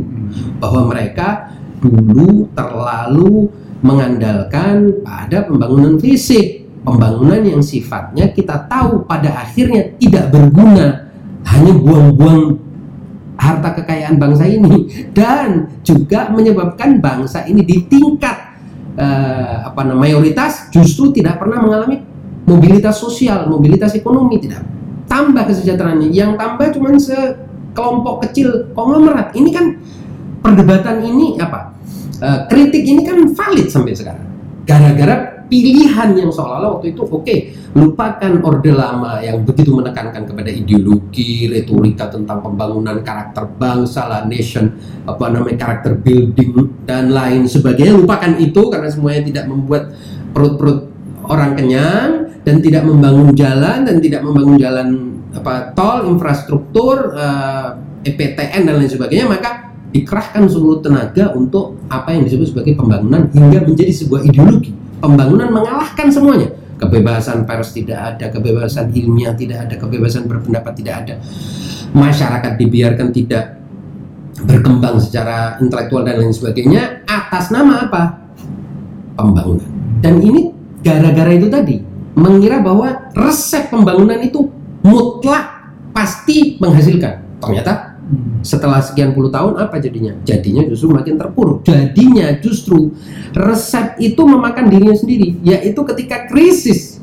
Bahwa 0.62 0.95
mereka 0.95 1.50
dulu 1.83 2.47
terlalu 2.55 3.50
mengandalkan 3.83 5.03
pada 5.03 5.45
pembangunan 5.45 5.99
fisik, 5.99 6.71
pembangunan 6.87 7.43
yang 7.43 7.61
sifatnya 7.61 8.31
kita 8.31 8.71
tahu 8.71 9.03
pada 9.05 9.45
akhirnya 9.45 9.91
tidak 9.99 10.31
berguna, 10.31 11.11
hanya 11.50 11.73
buang-buang 11.83 12.62
harta 13.35 13.75
kekayaan 13.83 14.23
bangsa 14.23 14.47
ini. 14.47 14.87
Dan 15.11 15.67
juga 15.83 16.31
menyebabkan 16.31 17.03
bangsa 17.03 17.43
ini 17.45 17.67
di 17.67 17.83
tingkat 17.91 18.53
eh, 18.94 19.56
apa 19.64 19.80
namanya 19.82 20.18
mayoritas 20.18 20.70
justru 20.70 21.10
tidak 21.10 21.38
pernah 21.42 21.62
mengalami 21.62 22.02
mobilitas 22.44 23.00
sosial, 23.00 23.48
mobilitas 23.48 23.96
ekonomi 23.96 24.38
tidak 24.38 24.62
tambah 25.08 25.42
kesejahteraannya. 25.46 26.10
Yang 26.10 26.30
tambah 26.40 26.66
cuma 26.74 26.88
sekelompok 26.96 28.28
kecil 28.28 28.72
konglomerat. 28.74 29.32
Ini 29.36 29.50
kan 29.54 29.66
perdebatan 30.42 31.04
ini 31.04 31.38
apa? 31.40 31.74
Eh, 32.20 32.40
kritik 32.50 32.84
ini 32.86 33.02
kan 33.02 33.18
valid 33.34 33.68
sampai 33.68 33.92
sekarang. 33.94 34.26
Gara-gara 34.64 35.34
pilihan 35.54 36.18
yang 36.18 36.34
seolah-olah 36.34 36.70
waktu 36.78 36.90
itu 36.90 37.06
oke, 37.06 37.37
lupakan 37.78 38.42
orde 38.42 38.75
lama 38.75 39.23
yang 39.23 39.46
begitu 39.46 39.70
menekankan 39.70 40.26
kepada 40.26 40.50
ideologi, 40.50 41.46
retorika 41.46 42.11
tentang 42.11 42.42
pembangunan 42.42 42.99
karakter 43.06 43.46
bangsa 43.54 44.11
lah, 44.11 44.23
nation, 44.26 44.75
apa 45.06 45.30
namanya 45.30 45.62
karakter 45.62 45.94
building 45.94 46.82
dan 46.82 47.14
lain 47.14 47.46
sebagainya. 47.46 47.94
Lupakan 47.94 48.34
itu 48.42 48.66
karena 48.66 48.90
semuanya 48.90 49.23
tidak 49.23 49.44
membuat 49.46 49.94
perut-perut 50.34 50.90
orang 51.30 51.54
kenyang 51.54 52.11
dan 52.42 52.58
tidak 52.58 52.82
membangun 52.82 53.30
jalan 53.38 53.87
dan 53.87 53.96
tidak 54.02 54.26
membangun 54.26 54.58
jalan 54.58 54.88
apa 55.38 55.70
tol, 55.78 56.11
infrastruktur, 56.11 57.14
eh, 57.14 57.68
EPTN 58.11 58.66
dan 58.66 58.75
lain 58.82 58.90
sebagainya, 58.90 59.30
maka 59.30 59.70
dikerahkan 59.94 60.50
seluruh 60.50 60.82
tenaga 60.82 61.30
untuk 61.38 61.78
apa 61.87 62.11
yang 62.11 62.26
disebut 62.26 62.50
sebagai 62.50 62.75
pembangunan 62.75 63.30
hingga 63.30 63.62
menjadi 63.62 63.94
sebuah 63.94 64.26
ideologi. 64.26 64.84
Pembangunan 65.04 65.52
mengalahkan 65.52 66.08
semuanya. 66.08 66.49
Kebebasan 66.80 67.44
pers 67.44 67.76
tidak 67.76 68.16
ada, 68.16 68.32
kebebasan 68.32 68.88
ilmiah 68.96 69.37
tidak 69.37 69.68
ada, 69.68 69.75
kebebasan 69.76 70.25
berpendapat 70.25 70.73
tidak 70.80 70.94
ada. 71.04 71.14
Masyarakat 71.92 72.56
dibiarkan 72.56 73.12
tidak 73.12 73.61
berkembang 74.49 74.96
secara 74.99 75.61
intelektual 75.61 76.02
dan 76.02 76.25
lain 76.25 76.32
sebagainya 76.32 77.04
atas 77.04 77.52
nama 77.52 77.84
apa? 77.87 78.02
Pembangunan. 79.14 79.68
Dan 80.00 80.25
ini 80.25 80.50
gara-gara 80.80 81.30
itu 81.37 81.52
tadi 81.52 81.76
mengira 82.18 82.64
bahwa 82.64 83.12
resep 83.14 83.70
pembangunan 83.70 84.18
itu 84.25 84.49
mutlak 84.82 85.70
pasti 85.94 86.58
menghasilkan. 86.58 87.38
Ternyata 87.38 87.93
setelah 88.44 88.84
sekian 88.84 89.16
puluh 89.16 89.32
tahun 89.32 89.56
apa 89.56 89.80
jadinya? 89.80 90.12
Jadinya 90.28 90.64
justru 90.68 90.92
makin 90.92 91.16
terpuruk. 91.16 91.64
Jadinya 91.64 92.37
justru 92.40 92.92
resep 93.32 93.96
itu 93.99 94.23
memakan 94.25 94.68
dirinya 94.68 94.96
sendiri, 94.96 95.40
yaitu 95.40 95.80
ketika 95.88 96.28
krisis 96.28 97.00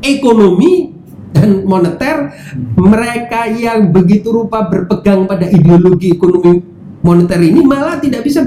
ekonomi 0.00 0.94
dan 1.34 1.66
moneter, 1.66 2.32
mereka 2.78 3.50
yang 3.50 3.92
begitu 3.92 4.32
rupa 4.32 4.64
berpegang 4.70 5.28
pada 5.28 5.50
ideologi 5.50 6.14
ekonomi 6.14 6.62
moneter 7.04 7.38
ini 7.42 7.60
malah 7.60 8.00
tidak 8.00 8.24
bisa 8.24 8.40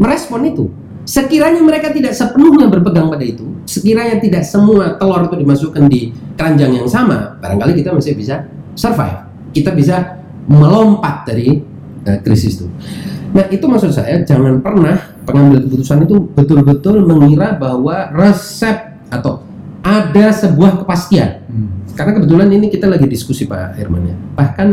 merespon 0.00 0.44
itu. 0.48 0.66
Sekiranya 1.00 1.64
mereka 1.64 1.90
tidak 1.90 2.14
sepenuhnya 2.14 2.70
berpegang 2.70 3.10
pada 3.10 3.24
itu, 3.24 3.42
sekiranya 3.66 4.20
tidak 4.20 4.46
semua 4.46 4.94
telur 4.94 5.26
itu 5.26 5.36
dimasukkan 5.42 5.84
di 5.90 6.14
keranjang 6.36 6.76
yang 6.76 6.86
sama, 6.86 7.34
barangkali 7.40 7.72
kita 7.82 7.90
masih 7.90 8.14
bisa 8.14 8.46
survive. 8.78 9.26
Kita 9.50 9.74
bisa 9.74 10.19
melompat 10.46 11.28
dari 11.28 11.60
uh, 12.06 12.18
krisis 12.24 12.60
itu. 12.60 12.66
Nah 13.30 13.46
itu 13.48 13.62
maksud 13.66 13.94
saya 13.94 14.22
jangan 14.26 14.58
pernah 14.58 14.98
pengambil 15.22 15.62
keputusan 15.66 16.06
itu 16.06 16.16
betul-betul 16.34 17.06
mengira 17.06 17.54
bahwa 17.54 18.10
resep 18.14 18.98
atau 19.10 19.46
ada 19.80 20.26
sebuah 20.34 20.84
kepastian. 20.84 21.46
Hmm. 21.46 21.68
Karena 21.94 22.12
kebetulan 22.20 22.48
ini 22.52 22.66
kita 22.68 22.86
lagi 22.88 23.06
diskusi 23.06 23.46
Pak 23.46 23.76
Herman 23.76 24.02
ya. 24.08 24.16
Bahkan 24.36 24.68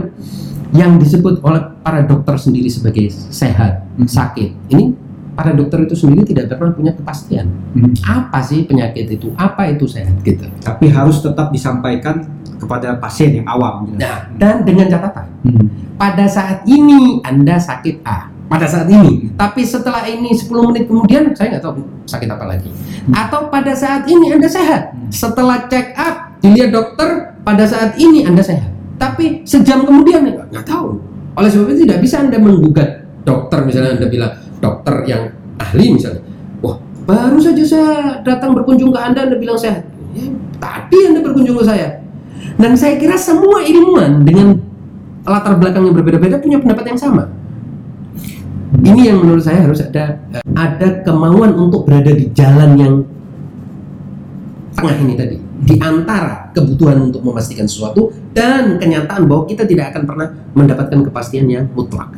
yang 0.75 0.99
disebut 0.99 1.39
oleh 1.45 1.63
para 1.79 2.03
dokter 2.03 2.35
sendiri 2.35 2.67
sebagai 2.67 3.07
sehat, 3.11 3.87
hmm. 3.95 4.07
sakit, 4.09 4.49
ini 4.73 4.91
para 5.37 5.53
dokter 5.53 5.85
itu 5.85 5.93
sendiri 5.93 6.25
tidak 6.25 6.57
pernah 6.57 6.73
punya 6.73 6.93
kepastian. 6.97 7.47
Hmm. 7.77 7.93
Apa 8.03 8.41
sih 8.41 8.65
penyakit 8.65 9.05
itu? 9.21 9.31
Apa 9.37 9.69
itu 9.69 9.85
sehat 9.85 10.17
gitu? 10.25 10.49
Tapi 10.65 10.89
harus 10.89 11.21
tetap 11.21 11.53
disampaikan 11.53 12.25
kepada 12.57 12.97
pasien 12.97 13.41
yang 13.41 13.47
awam. 13.47 13.85
Gitu. 13.87 14.01
Nah, 14.01 14.27
dan 14.35 14.65
dengan 14.65 14.89
catatan, 14.89 15.25
hmm. 15.45 15.95
pada 15.95 16.25
saat 16.25 16.65
ini 16.65 17.21
Anda 17.23 17.55
sakit 17.61 18.01
A, 18.03 18.33
pada 18.47 18.65
saat 18.65 18.87
ini. 18.87 19.31
Tapi 19.35 19.61
setelah 19.63 20.07
ini 20.07 20.31
10 20.31 20.49
menit 20.71 20.83
kemudian 20.87 21.31
saya 21.35 21.55
nggak 21.55 21.63
tahu 21.63 21.83
sakit 22.07 22.27
apa 22.31 22.45
lagi. 22.47 22.69
Hmm. 22.71 23.13
Atau 23.13 23.51
pada 23.51 23.75
saat 23.75 24.07
ini 24.07 24.33
Anda 24.33 24.49
sehat. 24.49 24.95
Hmm. 24.95 25.11
Setelah 25.11 25.67
check 25.67 25.93
up 25.95 26.39
dilihat 26.41 26.71
dokter 26.73 27.37
pada 27.43 27.63
saat 27.67 27.95
ini 27.99 28.23
Anda 28.25 28.41
sehat. 28.41 28.71
Tapi 28.97 29.45
sejam 29.45 29.85
kemudian 29.85 30.25
nggak 30.25 30.65
tahu. 30.65 30.97
Oleh 31.37 31.49
sebab 31.53 31.69
itu 31.69 31.85
tidak 31.85 32.01
bisa 32.01 32.25
Anda 32.25 32.41
menggugat 32.41 33.05
dokter 33.21 33.61
misalnya 33.61 34.01
Anda 34.01 34.07
bilang 34.09 34.33
dokter 34.57 34.95
yang 35.05 35.29
ahli 35.61 35.93
misalnya. 35.93 36.23
Wah, 36.65 36.81
baru 37.05 37.37
saja 37.37 37.61
saya 37.61 37.93
datang 38.25 38.57
berkunjung 38.57 38.89
ke 38.89 38.97
Anda 38.97 39.29
Anda 39.29 39.37
bilang 39.37 39.59
sehat. 39.59 39.85
Ya, 40.17 40.33
tadi 40.57 40.97
Anda 41.13 41.21
berkunjung 41.21 41.61
ke 41.61 41.65
saya 41.67 42.06
dan 42.57 42.71
saya 42.73 42.97
kira 42.97 43.15
semua 43.19 43.61
ilmuwan 43.61 44.25
dengan 44.25 44.57
latar 45.27 45.59
belakang 45.59 45.85
yang 45.85 45.95
berbeda-beda 45.95 46.39
punya 46.39 46.57
pendapat 46.57 46.95
yang 46.95 46.99
sama. 46.99 47.23
Ini 48.77 49.11
yang 49.13 49.23
menurut 49.23 49.43
saya 49.43 49.63
harus 49.63 49.83
ada 49.83 50.21
ada 50.55 50.87
kemauan 51.03 51.55
untuk 51.55 51.87
berada 51.87 52.11
di 52.11 52.29
jalan 52.31 52.71
yang 52.79 52.95
tengah 54.77 54.95
ini 55.01 55.13
tadi 55.17 55.37
di 55.57 55.75
antara 55.81 56.53
kebutuhan 56.53 57.09
untuk 57.09 57.25
memastikan 57.25 57.65
sesuatu 57.65 58.13
dan 58.37 58.77
kenyataan 58.77 59.25
bahwa 59.25 59.49
kita 59.49 59.65
tidak 59.65 59.95
akan 59.95 60.03
pernah 60.05 60.27
mendapatkan 60.53 60.99
kepastian 61.09 61.49
yang 61.49 61.65
mutlak. 61.73 62.13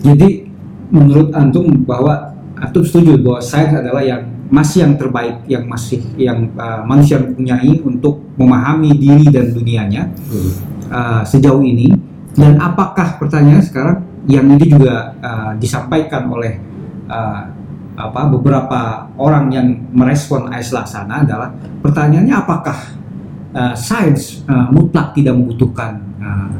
Jadi 0.00 0.48
menurut 0.88 1.34
antum 1.36 1.68
bahwa 1.84 2.32
antum 2.56 2.82
setuju 2.82 3.20
bahwa 3.20 3.40
sains 3.44 3.76
adalah 3.76 4.00
yang 4.00 4.24
masih 4.46 4.86
yang 4.86 4.94
terbaik 4.94 5.36
yang 5.50 5.64
masih 5.66 6.00
yang 6.14 6.50
uh, 6.54 6.86
manusia 6.86 7.18
mempunyai 7.18 7.82
untuk 7.82 8.22
memahami 8.38 8.94
diri 8.94 9.26
dan 9.26 9.50
dunianya 9.50 10.06
hmm. 10.10 10.50
uh, 10.90 11.22
sejauh 11.26 11.62
ini 11.62 11.90
dan 12.36 12.60
apakah 12.62 13.18
pertanyaan 13.18 13.64
sekarang 13.64 13.98
yang 14.30 14.46
ini 14.46 14.66
juga 14.70 15.14
uh, 15.18 15.52
disampaikan 15.58 16.30
oleh 16.30 16.58
uh, 17.10 17.42
apa 17.96 18.28
beberapa 18.28 19.08
orang 19.16 19.48
yang 19.48 19.68
merespon 19.96 20.52
AS 20.52 20.68
Laksana 20.68 21.24
adalah 21.24 21.48
pertanyaannya 21.80 22.34
apakah 22.36 22.78
uh, 23.56 23.72
sains 23.72 24.44
uh, 24.44 24.68
mutlak 24.68 25.16
tidak 25.16 25.32
membutuhkan 25.32 25.96
uh, 26.20 26.52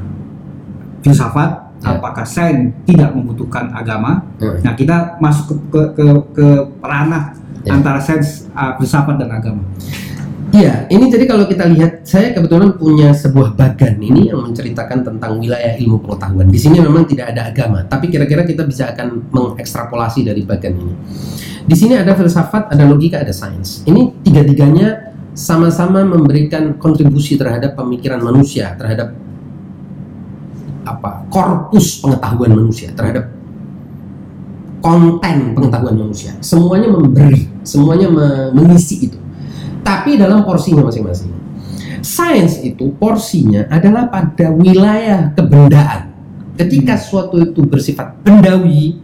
filsafat 1.05 1.77
ya. 1.85 2.01
apakah 2.01 2.25
sains 2.25 2.73
tidak 2.89 3.13
membutuhkan 3.13 3.69
agama 3.77 4.25
hmm. 4.41 4.65
nah 4.65 4.73
kita 4.73 5.21
masuk 5.21 5.55
ke 5.55 5.61
ke, 5.71 5.83
ke, 5.93 6.07
ke 6.33 6.47
ranah 6.81 7.37
ya. 7.67 7.75
antara 7.75 7.99
sains 7.99 8.47
uh, 8.55 8.79
filsafat 8.79 9.19
dan 9.19 9.35
agama. 9.35 9.67
Iya, 10.55 10.87
ini 10.89 11.11
jadi 11.11 11.27
kalau 11.27 11.45
kita 11.51 11.67
lihat, 11.69 12.07
saya 12.07 12.31
kebetulan 12.31 12.79
punya 12.79 13.11
sebuah 13.11 13.59
bagan 13.59 13.99
ini 13.99 14.31
yang 14.31 14.47
menceritakan 14.47 15.03
tentang 15.03 15.43
wilayah 15.43 15.75
ilmu 15.75 16.01
pengetahuan. 16.07 16.47
Di 16.47 16.57
sini 16.57 16.79
memang 16.79 17.03
tidak 17.05 17.35
ada 17.35 17.51
agama, 17.51 17.83
tapi 17.83 18.09
kira-kira 18.09 18.47
kita 18.47 18.63
bisa 18.63 18.95
akan 18.95 19.27
mengekstrapolasi 19.35 20.23
dari 20.23 20.47
bagan 20.47 20.79
ini. 20.79 20.95
Di 21.67 21.75
sini 21.75 21.99
ada 21.99 22.15
filsafat, 22.15 22.71
ada 22.71 22.87
logika, 22.87 23.27
ada 23.27 23.35
sains. 23.35 23.83
Ini 23.91 24.23
tiga-tiganya 24.23 25.13
sama-sama 25.35 26.07
memberikan 26.07 26.79
kontribusi 26.79 27.35
terhadap 27.35 27.75
pemikiran 27.75 28.23
manusia, 28.23 28.73
terhadap 28.79 29.13
apa 30.87 31.27
korpus 31.29 32.01
pengetahuan 32.01 32.55
manusia, 32.55 32.95
terhadap 32.95 33.35
konten 34.87 35.59
pengetahuan 35.59 35.99
manusia. 35.99 36.39
Semuanya 36.39 36.87
memberi, 36.87 37.51
semuanya 37.67 38.07
mengisi 38.55 39.11
itu. 39.11 39.19
Tapi 39.83 40.15
dalam 40.15 40.47
porsinya 40.47 40.87
masing-masing. 40.87 41.35
Sains 42.07 42.63
itu 42.63 42.95
porsinya 42.95 43.67
adalah 43.67 44.07
pada 44.07 44.55
wilayah 44.55 45.35
kebendaan. 45.35 46.15
Ketika 46.55 46.95
hmm. 46.95 47.03
suatu 47.03 47.37
itu 47.43 47.67
bersifat 47.67 48.15
bendawi, 48.23 49.03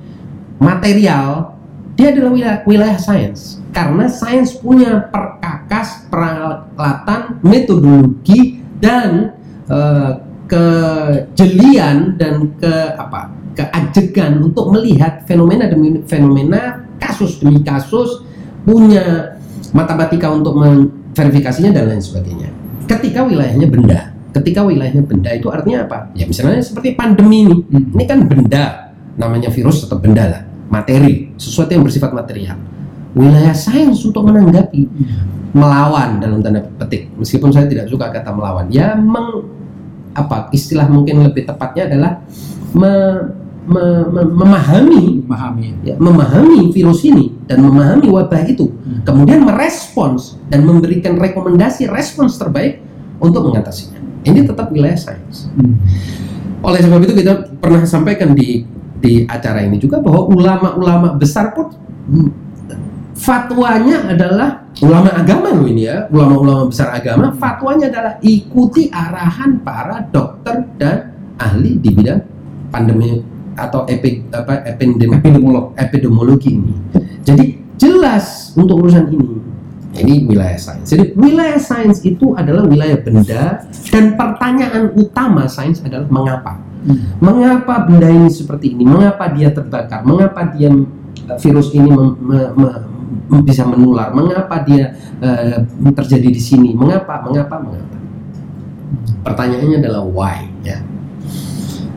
material, 0.63 1.59
dia 1.99 2.15
adalah 2.15 2.31
wilayah, 2.31 2.59
wilayah 2.63 2.99
sains. 3.03 3.59
Karena 3.75 4.07
sains 4.07 4.55
punya 4.55 5.11
perkakas, 5.11 6.07
peralatan, 6.07 7.43
metodologi 7.43 8.63
dan 8.79 9.35
uh, 9.67 10.23
kejelian 10.47 12.15
dan 12.15 12.55
ke 12.55 12.75
apa 12.95 13.42
keajegan 13.53 14.41
untuk 14.41 14.73
melihat 14.73 15.25
fenomena 15.29 15.69
demi 15.69 16.01
fenomena, 16.09 16.83
kasus 16.97 17.41
demi 17.41 17.61
kasus, 17.61 18.25
punya 18.65 19.37
matematika 19.73 20.31
untuk 20.33 20.57
memverifikasinya 20.57 21.73
dan 21.73 21.93
lain 21.93 22.03
sebagainya. 22.03 22.49
Ketika 22.89 23.25
wilayahnya 23.25 23.69
benda, 23.69 24.01
ketika 24.33 24.61
wilayahnya 24.65 25.05
benda 25.05 25.31
itu 25.33 25.49
artinya 25.53 25.85
apa? 25.87 25.99
Ya 26.17 26.25
misalnya 26.25 26.61
seperti 26.65 26.97
pandemi 26.97 27.49
ini, 27.49 27.57
hmm. 27.57 27.97
ini 27.97 28.05
kan 28.09 28.19
benda, 28.27 28.95
namanya 29.17 29.49
virus 29.53 29.85
atau 29.85 30.01
benda 30.01 30.25
lah, 30.29 30.43
materi, 30.73 31.33
sesuatu 31.37 31.73
yang 31.73 31.85
bersifat 31.85 32.11
material. 32.13 32.57
Wilayah 33.13 33.53
sains 33.53 34.01
untuk 34.09 34.25
menanggapi, 34.25 34.89
hmm. 34.89 35.53
melawan 35.53 36.21
dalam 36.21 36.41
tanda 36.41 36.65
petik, 36.81 37.13
meskipun 37.21 37.53
saya 37.53 37.69
tidak 37.69 37.87
suka 37.93 38.09
kata 38.09 38.33
melawan, 38.33 38.67
ya 38.73 38.97
meng 38.97 39.62
apa 40.13 40.53
istilah 40.53 40.89
mungkin 40.89 41.25
lebih 41.25 41.49
tepatnya 41.49 41.89
adalah 41.89 42.13
me, 42.77 42.93
me, 43.69 43.85
me, 44.09 44.23
memahami. 44.29 45.25
Memahami. 45.25 45.67
Ya, 45.85 45.95
memahami 45.97 46.73
virus 46.73 47.05
ini 47.05 47.33
dan 47.49 47.65
memahami 47.65 48.09
wabah 48.09 48.43
itu. 48.49 48.69
Hmm. 48.71 49.01
kemudian 49.09 49.43
merespons 49.43 50.37
dan 50.53 50.63
memberikan 50.69 51.17
rekomendasi 51.17 51.89
respons 51.89 52.37
terbaik 52.37 52.83
untuk 53.19 53.49
mengatasinya. 53.49 53.99
Ini 54.23 54.47
tetap 54.47 54.71
wilayah 54.71 54.99
sains. 54.99 55.51
Hmm. 55.57 55.77
oleh 56.63 56.79
sebab 56.79 57.03
itu 57.03 57.19
kita 57.19 57.59
pernah 57.59 57.83
sampaikan 57.83 58.39
di 58.39 58.63
di 59.03 59.27
acara 59.27 59.67
ini 59.67 59.83
juga 59.83 59.99
bahwa 59.99 60.31
ulama-ulama 60.31 61.19
besar 61.19 61.51
pun 61.51 61.75
fatwanya 63.15 64.09
adalah 64.09 64.65
ulama 64.81 65.11
agama 65.13 65.53
loh 65.53 65.69
ini 65.69 65.85
ya, 65.87 66.09
ulama-ulama 66.09 66.69
besar 66.73 66.97
agama, 66.97 67.33
fatwanya 67.37 67.93
adalah 67.93 68.15
ikuti 68.25 68.89
arahan 68.89 69.61
para 69.61 70.05
dokter 70.09 70.65
dan 70.81 71.13
ahli 71.37 71.77
di 71.79 71.91
bidang 71.93 72.23
pandemi 72.73 73.21
atau 73.53 73.85
epi, 73.85 74.25
apa, 74.33 74.65
epidemiolog, 74.65 75.77
epidemiologi 75.77 76.57
ini. 76.57 76.75
Jadi 77.23 77.47
jelas 77.77 78.57
untuk 78.57 78.81
urusan 78.81 79.13
ini 79.13 79.29
Ini 79.93 80.25
wilayah 80.25 80.57
sains. 80.57 80.89
Jadi 80.89 81.13
wilayah 81.21 81.61
sains 81.61 82.01
itu 82.01 82.33
adalah 82.33 82.65
wilayah 82.65 82.97
benda 82.97 83.61
dan 83.93 84.17
pertanyaan 84.17 84.89
utama 84.97 85.45
sains 85.45 85.85
adalah 85.85 86.09
mengapa. 86.09 86.57
Hmm. 86.89 87.13
Mengapa 87.21 87.85
benda 87.85 88.09
ini 88.09 88.33
seperti 88.33 88.73
ini? 88.73 88.89
Mengapa 88.89 89.29
dia 89.37 89.53
terbakar? 89.53 90.01
Mengapa 90.09 90.49
dia 90.57 90.73
virus 91.39 91.73
ini 91.75 91.89
mem- 91.89 92.19
me- 92.21 92.51
me- 92.57 93.45
bisa 93.45 93.65
menular? 93.65 94.13
Mengapa 94.13 94.65
dia 94.65 94.93
eh, 95.21 95.65
terjadi 95.93 96.29
di 96.29 96.43
sini? 96.43 96.77
Mengapa? 96.77 97.25
Mengapa? 97.25 97.57
Mengapa? 97.61 97.97
Pertanyaannya 99.23 99.79
adalah 99.81 100.03
why 100.05 100.51
ya. 100.67 100.83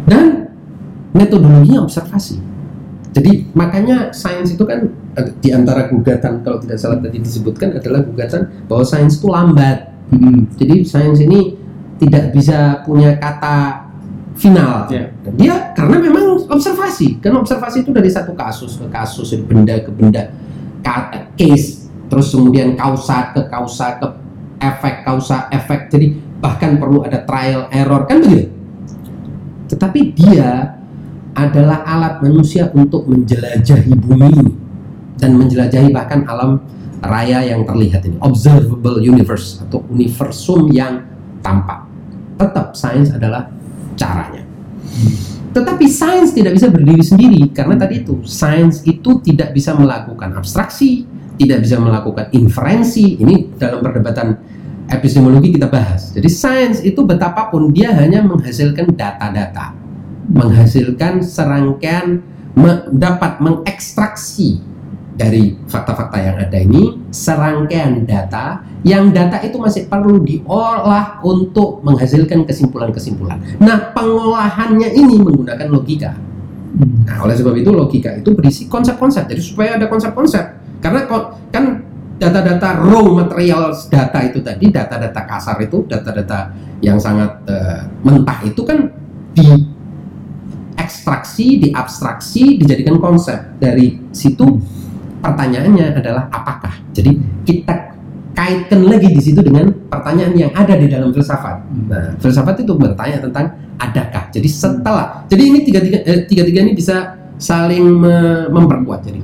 Dan 0.06 0.54
metodologinya 1.12 1.84
observasi. 1.84 2.38
Jadi 3.16 3.48
makanya 3.56 4.12
sains 4.12 4.52
itu 4.52 4.64
kan 4.68 4.92
eh, 5.16 5.28
di 5.40 5.50
antara 5.56 5.88
gugatan 5.88 6.44
kalau 6.44 6.60
tidak 6.60 6.78
salah 6.78 7.00
tadi 7.00 7.24
disebutkan 7.24 7.80
adalah 7.80 8.04
gugatan 8.04 8.52
bahwa 8.68 8.84
sains 8.84 9.18
itu 9.18 9.28
lambat. 9.32 9.92
Hmm. 10.12 10.46
Jadi 10.60 10.86
sains 10.86 11.18
ini 11.24 11.56
tidak 11.96 12.36
bisa 12.36 12.84
punya 12.84 13.16
kata 13.16 13.85
final. 14.36 14.88
Ya. 14.92 15.10
Dia 15.36 15.56
karena 15.74 15.98
memang 16.00 16.46
observasi. 16.48 17.20
Kan 17.24 17.36
observasi 17.40 17.84
itu 17.84 17.92
dari 17.96 18.12
satu 18.12 18.36
kasus 18.36 18.78
ke 18.78 18.86
kasus, 18.92 19.32
dari 19.34 19.44
benda 19.44 19.76
ke 19.82 19.92
benda, 19.92 20.24
case, 21.36 21.90
terus 22.12 22.30
kemudian 22.32 22.78
kausa 22.78 23.34
ke 23.34 23.42
kausa 23.48 23.98
ke 23.98 24.08
efek 24.62 25.04
kausa 25.08 25.48
efek. 25.52 25.90
Jadi 25.90 26.08
bahkan 26.40 26.78
perlu 26.78 27.02
ada 27.04 27.24
trial 27.24 27.72
error 27.72 28.06
kan 28.06 28.22
begitu. 28.22 28.52
Tetapi 29.66 30.00
dia 30.14 30.78
adalah 31.36 31.84
alat 31.84 32.24
manusia 32.24 32.72
untuk 32.72 33.10
menjelajahi 33.10 33.92
bumi 33.98 34.30
ini 34.32 34.54
dan 35.20 35.36
menjelajahi 35.36 35.92
bahkan 35.92 36.24
alam 36.30 36.64
raya 37.04 37.44
yang 37.44 37.68
terlihat 37.68 38.08
ini, 38.08 38.18
observable 38.24 39.04
universe 39.04 39.60
atau 39.62 39.84
universum 39.92 40.72
yang 40.72 41.04
tampak. 41.44 41.84
Tetap 42.40 42.74
sains 42.74 43.12
adalah 43.12 43.52
caranya. 43.96 44.44
Tetapi 45.56 45.86
sains 45.88 46.36
tidak 46.36 46.60
bisa 46.60 46.68
berdiri 46.68 47.00
sendiri 47.00 47.42
karena 47.56 47.80
tadi 47.80 48.04
itu 48.04 48.20
sains 48.28 48.84
itu 48.84 49.24
tidak 49.24 49.56
bisa 49.56 49.72
melakukan 49.72 50.36
abstraksi, 50.36 51.08
tidak 51.40 51.64
bisa 51.64 51.80
melakukan 51.80 52.28
inferensi. 52.36 53.16
Ini 53.16 53.56
dalam 53.56 53.80
perdebatan 53.80 54.36
epistemologi 54.92 55.56
kita 55.56 55.72
bahas. 55.72 56.12
Jadi 56.12 56.28
sains 56.28 56.84
itu 56.84 57.00
betapapun 57.08 57.72
dia 57.72 57.96
hanya 57.96 58.20
menghasilkan 58.22 58.94
data-data, 59.00 59.72
menghasilkan 60.28 61.24
serangkaian 61.24 62.20
dapat 62.92 63.40
mengekstraksi 63.40 64.75
dari 65.16 65.56
fakta-fakta 65.72 66.18
yang 66.20 66.36
ada 66.36 66.58
ini 66.60 67.08
serangkaian 67.08 68.04
data 68.04 68.60
yang 68.84 69.16
data 69.16 69.40
itu 69.42 69.56
masih 69.58 69.88
perlu 69.88 70.22
diolah 70.22 71.24
untuk 71.26 71.82
menghasilkan 71.82 72.46
kesimpulan-kesimpulan. 72.46 73.42
Nah, 73.58 73.96
pengolahannya 73.96 74.94
ini 74.94 75.18
menggunakan 75.18 75.68
logika. 75.72 76.14
Nah, 77.08 77.18
oleh 77.24 77.34
sebab 77.34 77.56
itu 77.56 77.72
logika 77.72 78.14
itu 78.14 78.36
berisi 78.36 78.68
konsep-konsep. 78.70 79.26
Jadi 79.32 79.42
supaya 79.42 79.80
ada 79.80 79.88
konsep-konsep. 79.90 80.44
Karena 80.84 81.08
kan 81.50 81.82
data-data 82.20 82.84
raw 82.84 83.08
material 83.10 83.74
data 83.90 84.20
itu 84.22 84.44
tadi, 84.44 84.70
data-data 84.70 85.22
kasar 85.26 85.58
itu, 85.64 85.88
data-data 85.88 86.54
yang 86.84 87.00
sangat 87.02 87.42
eh, 87.50 87.82
mentah 88.04 88.44
itu 88.46 88.62
kan 88.62 88.92
di 89.34 89.50
ekstraksi, 90.78 91.58
diabstraksi, 91.58 92.62
dijadikan 92.62 93.02
konsep. 93.02 93.58
Dari 93.58 93.98
situ 94.14 94.62
pertanyaannya 95.26 95.98
adalah 95.98 96.30
apakah. 96.30 96.74
Jadi 96.94 97.18
kita 97.50 97.98
kaitkan 98.36 98.86
lagi 98.86 99.10
di 99.10 99.22
situ 99.24 99.42
dengan 99.42 99.74
pertanyaan 99.90 100.34
yang 100.38 100.52
ada 100.54 100.78
di 100.78 100.86
dalam 100.86 101.10
filsafat. 101.10 101.66
Nah, 101.90 102.14
filsafat 102.22 102.62
itu 102.62 102.78
bertanya 102.78 103.18
tentang 103.24 103.58
adakah. 103.82 104.30
Jadi 104.30 104.48
setelah, 104.52 105.26
jadi 105.26 105.42
ini 105.42 105.60
tiga 105.66 105.80
tiga 105.82 105.98
eh, 106.04 106.28
tiga 106.30 106.44
tiga 106.46 106.60
ini 106.62 106.78
bisa 106.78 107.18
saling 107.42 107.82
me- 107.82 108.48
memperkuat. 108.52 109.08
Jadi 109.08 109.20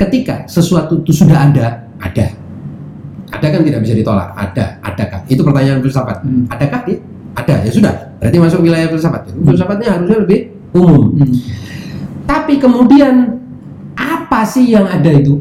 ketika 0.00 0.48
sesuatu 0.48 1.04
itu 1.04 1.12
sudah 1.12 1.46
ada, 1.46 1.86
ada, 2.00 2.26
ada 3.30 3.46
kan 3.46 3.60
tidak 3.62 3.80
bisa 3.84 3.94
ditolak. 3.94 4.32
Ada, 4.34 4.80
adakah? 4.82 5.20
Itu 5.28 5.44
pertanyaan 5.44 5.78
filsafat. 5.84 6.24
Hmm. 6.24 6.44
Adakah 6.50 6.80
dia? 6.88 6.98
Ada 7.36 7.54
ya 7.68 7.70
sudah. 7.70 7.94
Berarti 8.16 8.36
masuk 8.40 8.60
wilayah 8.64 8.88
filsafat. 8.88 9.28
Filsafatnya 9.36 9.88
harusnya 10.00 10.18
lebih 10.24 10.40
umum. 10.72 11.12
Hmm. 11.20 11.32
Tapi 12.24 12.56
kemudian 12.56 13.35
apa 14.36 14.44
sih 14.44 14.68
yang 14.68 14.84
ada 14.84 15.08
itu? 15.16 15.40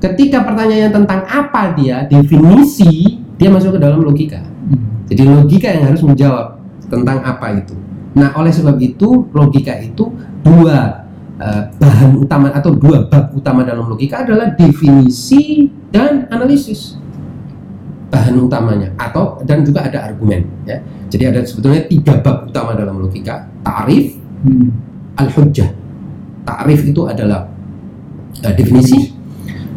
Ketika 0.00 0.48
pertanyaannya 0.48 0.96
tentang 0.96 1.20
apa 1.28 1.76
dia, 1.76 2.08
definisi, 2.08 3.20
dia 3.36 3.52
masuk 3.52 3.76
ke 3.76 3.80
dalam 3.84 4.00
logika. 4.00 4.40
Hmm. 4.40 5.04
Jadi 5.12 5.22
logika 5.28 5.68
yang 5.68 5.92
harus 5.92 6.00
menjawab 6.00 6.56
tentang 6.88 7.20
apa 7.20 7.52
itu. 7.52 7.76
Nah, 8.16 8.32
oleh 8.32 8.48
sebab 8.48 8.80
itu 8.80 9.28
logika 9.36 9.76
itu 9.76 10.08
dua 10.40 11.04
eh, 11.36 11.68
bahan 11.76 12.16
utama 12.16 12.48
atau 12.48 12.72
dua 12.72 13.04
bab 13.12 13.36
utama 13.36 13.60
dalam 13.60 13.92
logika 13.92 14.24
adalah 14.24 14.56
definisi 14.56 15.68
dan 15.92 16.24
analisis. 16.32 16.96
Bahan 18.08 18.40
utamanya 18.40 18.88
atau 18.96 19.36
dan 19.44 19.68
juga 19.68 19.84
ada 19.84 20.08
argumen 20.08 20.48
ya. 20.64 20.80
Jadi 21.12 21.24
ada 21.28 21.44
sebetulnya 21.44 21.84
tiga 21.84 22.24
bab 22.24 22.48
utama 22.48 22.72
dalam 22.72 22.96
logika, 23.04 23.52
ta'rif, 23.60 24.16
Hmm. 24.36 24.72
al-hujjah. 25.20 25.72
Ta'rif 26.44 26.80
itu 26.88 27.04
adalah 27.04 27.55
eh, 28.42 28.54
definisi, 28.56 29.12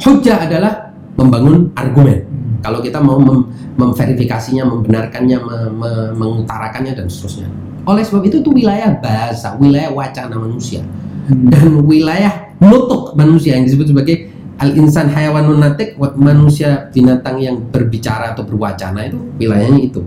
hujjah 0.04 0.48
adalah 0.50 0.92
membangun 1.16 1.72
argumen. 1.76 2.24
Hmm. 2.26 2.60
Kalau 2.64 2.80
kita 2.80 3.00
mau 3.00 3.20
mem- 3.20 3.48
memverifikasinya, 3.80 4.68
membenarkannya, 4.68 5.38
me- 5.40 5.72
me- 5.72 6.12
mengutarakannya 6.16 6.96
dan 6.96 7.08
seterusnya. 7.08 7.48
Oleh 7.88 8.04
sebab 8.04 8.28
itu 8.28 8.44
itu 8.44 8.52
wilayah 8.52 8.92
bahasa, 9.00 9.56
wilayah 9.60 9.92
wacana 9.92 10.36
manusia 10.36 10.84
Hmm. 11.28 11.48
dan 11.52 11.84
wilayah 11.86 12.34
nutuk 12.60 13.16
manusia 13.16 13.56
yang 13.56 13.64
disebut 13.64 13.96
sebagai 13.96 14.32
al-insan 14.60 15.08
hayawanun 15.08 15.64
natik 15.64 15.96
wa- 15.96 16.12
manusia 16.20 16.92
binatang 16.92 17.40
yang 17.40 17.56
berbicara 17.72 18.36
atau 18.36 18.44
berwacana 18.44 19.08
itu 19.08 19.16
wilayahnya 19.40 19.80
itu. 19.80 20.04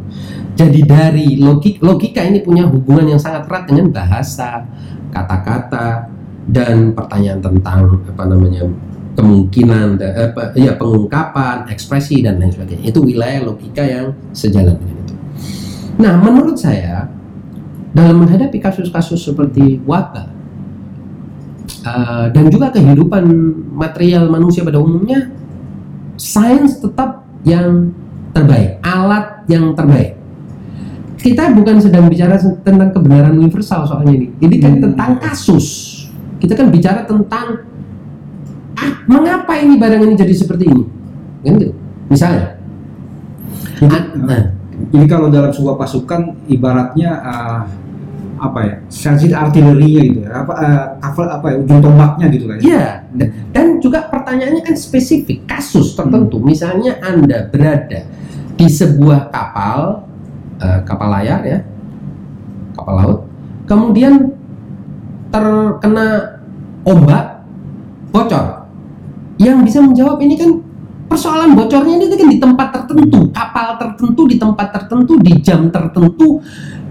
Jadi 0.53 0.85
dari 0.85 1.41
logik 1.41 1.81
logika 1.81 2.21
ini 2.21 2.45
punya 2.45 2.69
hubungan 2.69 3.17
yang 3.17 3.21
sangat 3.21 3.49
erat 3.49 3.65
dengan 3.65 3.89
bahasa, 3.89 4.69
kata-kata 5.09 6.13
dan 6.53 6.93
pertanyaan 6.93 7.41
tentang 7.41 8.05
apa 8.05 8.25
namanya 8.29 8.69
kemungkinan 9.17 10.01
apa 10.01 10.53
ya 10.57 10.77
pengungkapan, 10.77 11.69
ekspresi 11.73 12.21
dan 12.21 12.37
lain 12.41 12.53
sebagainya. 12.53 12.93
Itu 12.93 13.01
wilayah 13.01 13.49
logika 13.49 13.85
yang 13.85 14.13
sejalan 14.37 14.77
dengan 14.77 14.97
itu. 15.01 15.15
Nah, 16.01 16.15
menurut 16.21 16.57
saya 16.57 17.09
dalam 17.93 18.25
menghadapi 18.25 18.57
kasus-kasus 18.61 19.21
seperti 19.21 19.81
wabah 19.85 20.29
uh, 21.85 22.27
dan 22.33 22.49
juga 22.49 22.73
kehidupan 22.73 23.25
material 23.77 24.33
manusia 24.33 24.65
pada 24.65 24.81
umumnya, 24.81 25.29
sains 26.17 26.81
tetap 26.81 27.25
yang 27.45 27.93
terbaik, 28.33 28.81
alat 28.81 29.45
yang 29.49 29.77
terbaik. 29.77 30.17
Kita 31.23 31.55
bukan 31.55 31.79
sedang 31.79 32.11
bicara 32.11 32.35
tentang 32.67 32.91
kebenaran 32.91 33.39
universal 33.39 33.87
soalnya 33.87 34.19
ini. 34.19 34.27
Ini 34.43 34.57
kan 34.59 34.75
tentang 34.83 35.11
kasus. 35.23 35.92
Kita 36.43 36.59
kan 36.59 36.75
bicara 36.75 37.07
tentang 37.07 37.63
ah, 38.75 38.93
mengapa 39.07 39.55
ini 39.63 39.79
barang 39.79 40.03
ini 40.03 40.15
jadi 40.19 40.35
seperti 40.35 40.67
ini. 40.67 40.85
Kan 41.47 41.55
gitu. 41.63 41.75
Misalnya, 42.11 42.59
Jadi, 43.79 43.95
ah, 43.95 44.05
nah, 44.19 44.43
Jadi 44.91 45.07
kalau 45.07 45.31
dalam 45.31 45.55
sebuah 45.55 45.79
pasukan 45.79 46.43
ibaratnya 46.51 47.11
uh, 47.23 47.63
apa 48.43 48.59
ya 48.67 48.75
sensit 48.91 49.31
artilerinya 49.31 50.03
gitu 50.03 50.21
ya 50.27 50.43
apa 50.43 50.53
uh, 50.59 50.87
kafel 50.99 51.31
apa 51.31 51.47
ya 51.47 51.57
ujung 51.63 51.79
tombaknya 51.79 52.27
gitu 52.35 52.45
kan 52.51 52.57
ya. 52.59 52.63
Iya, 52.67 52.87
dan, 53.15 53.29
dan 53.55 53.67
juga 53.79 53.99
pertanyaannya 54.11 54.63
kan 54.67 54.75
spesifik, 54.75 55.47
kasus 55.47 55.95
tertentu. 55.95 56.43
Misalnya 56.43 56.99
Anda 57.03 57.47
berada 57.47 58.03
di 58.59 58.67
sebuah 58.71 59.31
kapal, 59.35 60.07
eh, 60.63 60.81
kapal 60.87 61.09
layar 61.11 61.41
ya, 61.43 61.59
kapal 62.79 62.95
laut, 62.95 63.21
kemudian 63.67 64.35
terkena 65.35 66.32
ombak, 66.87 67.43
bocor. 68.11 68.67
Yang 69.41 69.59
bisa 69.67 69.79
menjawab 69.83 70.19
ini 70.23 70.35
kan 70.39 70.51
persoalan 71.11 71.53
bocornya 71.59 71.95
ini 71.99 72.07
kan 72.15 72.29
di 72.31 72.39
tempat 72.39 72.69
tertentu, 72.73 73.29
kapal 73.35 73.77
tertentu 73.77 74.23
di 74.29 74.37
tempat 74.39 74.69
tertentu, 74.71 75.13
di 75.19 75.33
jam 75.43 75.69
tertentu, 75.69 76.39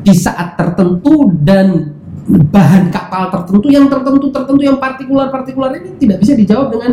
di 0.03 0.13
saat 0.13 0.57
tertentu 0.57 1.29
dan 1.41 1.95
bahan 2.27 2.93
kapal 2.93 3.33
tertentu 3.33 3.67
yang 3.73 3.89
tertentu 3.89 4.29
tertentu 4.29 4.61
yang 4.61 4.77
partikular 4.77 5.33
partikular 5.33 5.73
ini 5.73 5.97
tidak 5.97 6.21
bisa 6.21 6.33
dijawab 6.37 6.67
dengan 6.71 6.91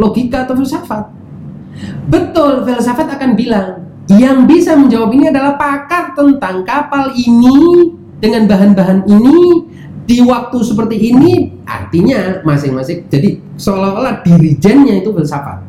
logika 0.00 0.48
atau 0.48 0.54
filsafat. 0.56 1.04
Betul, 2.08 2.66
filsafat 2.66 3.18
akan 3.18 3.30
bilang 3.36 3.68
yang 4.10 4.48
bisa 4.48 4.74
menjawab 4.74 5.14
ini 5.14 5.30
adalah 5.30 5.54
pakar 5.54 6.16
tentang 6.18 6.66
kapal 6.66 7.14
ini 7.14 7.94
dengan 8.18 8.50
bahan-bahan 8.50 9.06
ini 9.06 9.38
di 10.10 10.18
waktu 10.26 10.58
seperti 10.66 11.14
ini 11.14 11.62
artinya 11.62 12.42
masing-masing 12.42 13.06
jadi 13.06 13.38
seolah-olah 13.54 14.26
dirijennya 14.26 14.98
itu 15.06 15.14
filsafat. 15.14 15.62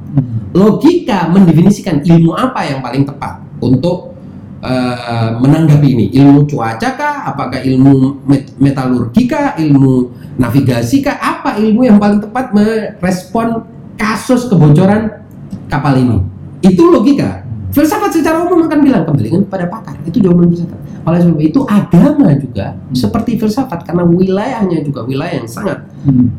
Logika 0.57 1.29
mendefinisikan 1.29 2.01
ilmu 2.01 2.33
apa 2.33 2.65
yang 2.65 2.81
paling 2.81 3.05
tepat 3.05 3.37
untuk 3.61 4.17
uh, 4.65 5.37
menanggapi 5.37 5.87
ini. 5.93 6.05
Ilmu 6.17 6.49
cuaca 6.49 6.89
kah? 6.97 7.29
Apakah 7.29 7.61
ilmu 7.61 8.25
met 8.25 8.49
metalurgi 8.57 9.29
kah? 9.29 9.53
Ilmu 9.61 10.09
navigasi 10.41 11.05
kah? 11.05 11.21
Apa 11.21 11.61
ilmu 11.61 11.85
yang 11.85 12.01
paling 12.01 12.25
tepat 12.25 12.49
merespon 12.49 13.69
kasus 13.93 14.49
kebocoran 14.49 15.21
kapal 15.69 16.01
ini? 16.01 16.17
Itu 16.65 16.89
logika 16.89 17.45
filsafat 17.71 18.11
secara 18.13 18.43
umum 18.45 18.67
akan 18.67 18.79
bilang 18.83 19.03
kembalikan 19.07 19.41
kepada 19.47 19.65
pakar 19.71 19.95
itu 20.05 20.17
jawaban 20.19 20.51
filsafat 20.51 20.79
oleh 21.01 21.19
sebab 21.25 21.39
itu 21.41 21.59
agama 21.65 22.29
juga 22.37 22.77
hmm. 22.77 22.93
seperti 22.93 23.31
filsafat 23.41 23.81
karena 23.87 24.05
wilayahnya 24.05 24.85
juga 24.85 25.01
wilayah 25.01 25.41
yang 25.41 25.49
sangat 25.49 25.81
hmm. 26.05 26.29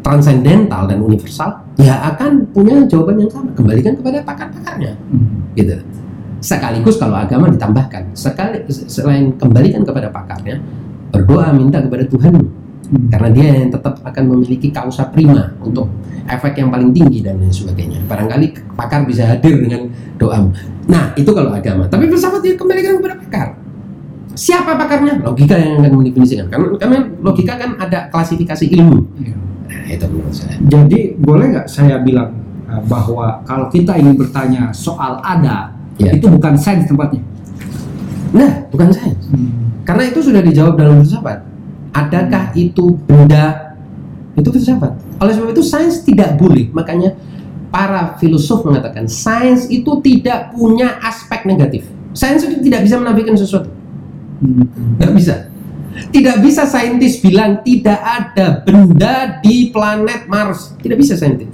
transendental 0.00 0.88
dan 0.88 0.98
universal, 1.00 1.60
ya 1.76 2.00
akan 2.12 2.48
punya 2.56 2.84
jawaban 2.88 3.20
yang 3.20 3.30
sama. 3.30 3.52
Kembalikan 3.52 3.92
kepada 4.00 4.24
pakar-pakarnya, 4.24 4.96
hmm. 4.96 5.54
gitu. 5.56 5.76
Sekaligus 6.40 6.96
kalau 6.96 7.20
agama 7.20 7.52
ditambahkan, 7.52 8.16
sekali 8.16 8.64
selain 8.72 9.36
kembalikan 9.36 9.84
kepada 9.84 10.08
pakarnya, 10.08 10.56
berdoa 11.12 11.52
minta 11.52 11.84
kepada 11.84 12.08
Tuhan. 12.08 12.32
Karena 12.90 13.28
dia 13.30 13.46
yang 13.54 13.70
tetap 13.70 14.02
akan 14.02 14.24
memiliki 14.34 14.74
kausa 14.74 15.06
prima 15.14 15.54
untuk 15.62 15.86
efek 16.26 16.58
yang 16.58 16.74
paling 16.74 16.90
tinggi 16.90 17.22
dan 17.22 17.38
lain 17.38 17.54
sebagainya. 17.54 18.02
Barangkali 18.10 18.74
pakar 18.74 19.06
bisa 19.06 19.26
hadir 19.30 19.54
dengan 19.62 19.86
doa. 20.18 20.50
Nah, 20.90 21.14
itu 21.14 21.30
kalau 21.30 21.54
agama. 21.54 21.86
Tapi 21.86 22.10
filsafat 22.10 22.42
dia 22.42 22.54
kembalikan 22.58 22.98
kepada 22.98 23.14
pakar. 23.22 23.48
Siapa 24.34 24.74
pakarnya? 24.74 25.22
Logika 25.22 25.54
yang 25.54 25.82
akan 25.82 26.02
mendefinisikan. 26.02 26.46
Karena, 26.50 26.66
karena 26.78 26.98
logika 27.22 27.54
kan 27.58 27.70
ada 27.78 28.10
klasifikasi 28.10 28.66
ilmu. 28.74 28.98
Iya. 29.22 29.34
Nah, 29.70 29.90
itu 29.90 30.06
menurut 30.10 30.34
saya. 30.34 30.54
Jadi 30.66 31.00
boleh 31.14 31.46
nggak 31.54 31.66
saya 31.70 32.02
bilang 32.02 32.34
uh, 32.66 32.82
bahwa 32.90 33.42
kalau 33.46 33.70
kita 33.70 33.94
ingin 33.98 34.18
bertanya 34.18 34.74
soal 34.74 35.22
ada, 35.22 35.74
ya. 35.94 36.10
itu 36.10 36.26
bukan 36.26 36.58
sains 36.58 36.90
tempatnya. 36.90 37.22
Nah, 38.34 38.66
bukan 38.70 38.90
sains. 38.90 39.30
Hmm. 39.30 39.50
Karena 39.86 40.10
itu 40.10 40.18
sudah 40.22 40.42
dijawab 40.42 40.74
dalam 40.78 41.02
filsafat. 41.02 41.49
Adakah 41.90 42.54
hmm. 42.54 42.64
itu 42.70 42.84
benda? 43.04 43.74
Itu 44.38 44.54
filsafat. 44.54 44.94
Oleh 45.18 45.32
sebab 45.34 45.50
itu 45.52 45.62
sains 45.66 46.06
tidak 46.06 46.38
boleh. 46.38 46.70
Makanya 46.70 47.18
para 47.70 48.18
filosof 48.18 48.66
mengatakan 48.66 49.06
sains 49.10 49.66
itu 49.70 49.98
tidak 50.02 50.54
punya 50.54 50.98
aspek 51.02 51.46
negatif. 51.46 51.86
Sains 52.14 52.42
itu 52.42 52.58
tidak 52.62 52.86
bisa 52.86 52.98
menafikan 52.98 53.34
sesuatu. 53.34 53.70
Tidak 54.98 55.12
bisa. 55.14 55.34
Tidak 55.90 56.36
bisa 56.40 56.64
saintis 56.64 57.18
bilang 57.18 57.60
tidak 57.66 57.98
ada 57.98 58.62
benda 58.62 59.42
di 59.42 59.74
planet 59.74 60.30
Mars. 60.30 60.74
Tidak 60.78 60.96
bisa 60.96 61.18
saintis. 61.18 61.50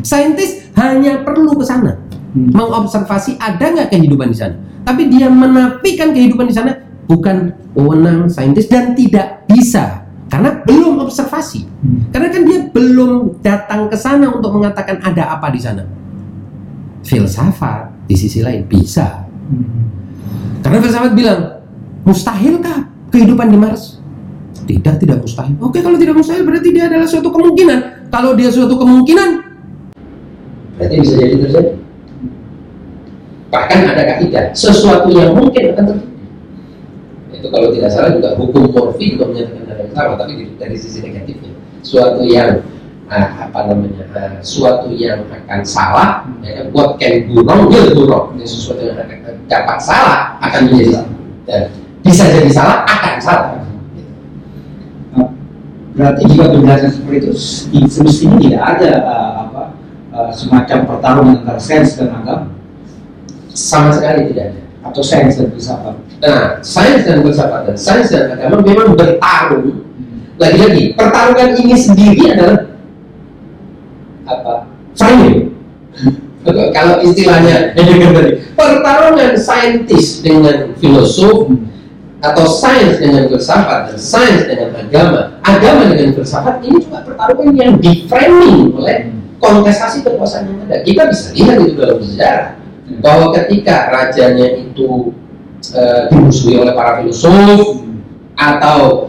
Saintis 0.00 0.70
hanya 0.80 1.20
perlu 1.22 1.52
ke 1.58 1.64
sana, 1.66 2.00
mengobservasi 2.32 3.36
ada 3.36 3.64
nggak 3.74 3.88
kehidupan 3.92 4.32
di 4.32 4.38
sana. 4.38 4.56
Tapi 4.84 5.08
dia 5.08 5.28
menafikan 5.32 6.12
kehidupan 6.12 6.48
di 6.48 6.54
sana 6.56 6.83
bukan 7.06 7.52
wewenang 7.76 8.28
saintis 8.32 8.68
dan 8.68 8.96
tidak 8.96 9.44
bisa 9.48 10.04
karena 10.34 10.50
belum 10.66 11.04
observasi. 11.04 11.62
Hmm. 11.62 12.10
Karena 12.10 12.28
kan 12.32 12.42
dia 12.42 12.58
belum 12.72 13.12
datang 13.44 13.86
ke 13.86 13.96
sana 13.98 14.32
untuk 14.32 14.50
mengatakan 14.50 14.98
ada 15.04 15.36
apa 15.36 15.52
di 15.52 15.60
sana. 15.60 15.84
Filsafat 17.04 18.08
di 18.08 18.16
sisi 18.16 18.40
lain 18.40 18.64
bisa. 18.66 19.22
Hmm. 19.28 19.86
Karena 20.64 20.80
filsafat 20.80 21.12
bilang, 21.12 21.40
mustahilkah 22.08 22.88
kehidupan 23.12 23.52
di 23.52 23.58
Mars? 23.60 24.00
Tidak, 24.64 24.96
tidak 24.96 25.20
mustahil. 25.20 25.54
Oke, 25.60 25.84
kalau 25.84 26.00
tidak 26.00 26.16
mustahil 26.16 26.40
berarti 26.42 26.72
dia 26.72 26.88
adalah 26.88 27.04
suatu 27.04 27.28
kemungkinan. 27.28 28.08
Kalau 28.08 28.32
dia 28.32 28.48
suatu 28.48 28.80
kemungkinan, 28.80 29.28
berarti 30.80 30.94
bisa 31.04 31.14
jadi 31.20 31.36
terjadi. 31.36 31.72
Bahkan 33.52 33.78
ada 33.92 34.02
kaidah, 34.08 34.44
sesuatu 34.56 35.12
yang 35.12 35.36
mungkin 35.36 35.62
akan 35.76 35.84
terjadi. 35.92 36.13
Itu 37.44 37.52
kalau 37.52 37.68
tidak 37.76 37.92
salah 37.92 38.16
juga 38.16 38.32
hukum 38.40 38.72
morfi 38.72 39.20
juga 39.20 39.28
menyatakan 39.28 39.92
sama 39.92 40.16
tapi 40.16 40.48
dari 40.56 40.76
sisi 40.80 41.04
negatifnya. 41.04 41.52
Suatu 41.84 42.24
yang 42.24 42.64
uh, 43.12 43.28
apa 43.36 43.68
namanya 43.68 44.08
uh, 44.16 44.40
suatu 44.40 44.88
yang 44.88 45.28
akan 45.28 45.60
salah 45.60 46.24
ya, 46.40 46.64
buat 46.72 46.96
can 46.96 47.28
go 47.28 47.44
wrong 47.44 47.68
will 47.68 47.92
go 47.92 48.08
wrong. 48.08 48.26
Ya, 48.40 48.48
sesuatu 48.48 48.80
yang 48.80 48.96
akan 48.96 49.44
dapat 49.44 49.76
salah 49.76 50.40
akan 50.40 50.72
menjadi 50.72 51.04
dan 51.44 51.68
bisa 52.00 52.32
jadi 52.32 52.48
salah 52.48 52.88
akan 52.88 53.14
salah. 53.20 53.48
Berarti 55.92 56.22
jika 56.24 56.48
penjelasan 56.48 56.90
seperti 56.96 57.16
itu 57.28 57.32
semestinya 57.92 58.40
tidak 58.40 58.62
ada 58.64 58.90
uh, 59.04 59.32
apa 59.44 59.62
uh, 60.16 60.30
semacam 60.32 60.78
pertarungan 60.88 61.44
antara 61.44 61.60
sains 61.60 61.92
dan 62.00 62.08
agama? 62.08 62.56
Sama 63.52 63.92
sekali 63.92 64.32
tidak 64.32 64.56
ada. 64.56 64.60
Atau 64.88 65.04
sains 65.04 65.36
dan 65.36 65.52
filsafat 65.52 66.03
nah 66.24 66.56
sains 66.64 67.04
dan 67.04 67.20
filsafat 67.20 67.68
dan 67.68 67.76
sains 67.76 68.08
dan 68.08 68.32
agama 68.32 68.64
memang 68.64 68.96
bertarung. 68.96 69.84
Lagi-lagi 70.40 70.96
pertarungan 70.98 71.50
ini 71.60 71.76
sendiri 71.76 72.32
adalah 72.32 72.74
apa? 74.24 74.54
Framing 74.96 75.52
kalau 76.76 77.00
istilahnya 77.04 77.72
pertarungan 78.56 79.32
saintis 79.38 80.20
dengan 80.24 80.74
filosof 80.80 81.54
atau 82.24 82.44
sains 82.48 83.00
dengan 83.00 83.28
filsafat 83.28 83.92
dan 83.92 83.98
sains 84.00 84.48
dengan 84.48 84.72
agama 84.74 85.20
agama 85.44 85.92
dengan 85.92 86.16
filsafat 86.16 86.64
ini 86.64 86.80
juga 86.80 87.04
pertarungan 87.04 87.52
yang 87.52 87.72
di 87.78 88.08
framing 88.08 88.72
oleh 88.80 89.12
kontestasi 89.44 90.00
kekuasaan 90.04 90.48
yang 90.48 90.60
ada. 90.68 90.80
Kita 90.80 91.02
bisa 91.12 91.36
lihat 91.36 91.56
itu 91.60 91.72
dalam 91.76 92.00
sejarah 92.00 92.48
bahwa 93.04 93.26
ketika 93.36 93.92
rajanya 93.92 94.48
itu 94.56 95.12
uh, 95.72 96.12
dimusuhi 96.12 96.60
oleh 96.60 96.76
para 96.76 97.00
filosof 97.00 97.80
atau 98.36 99.08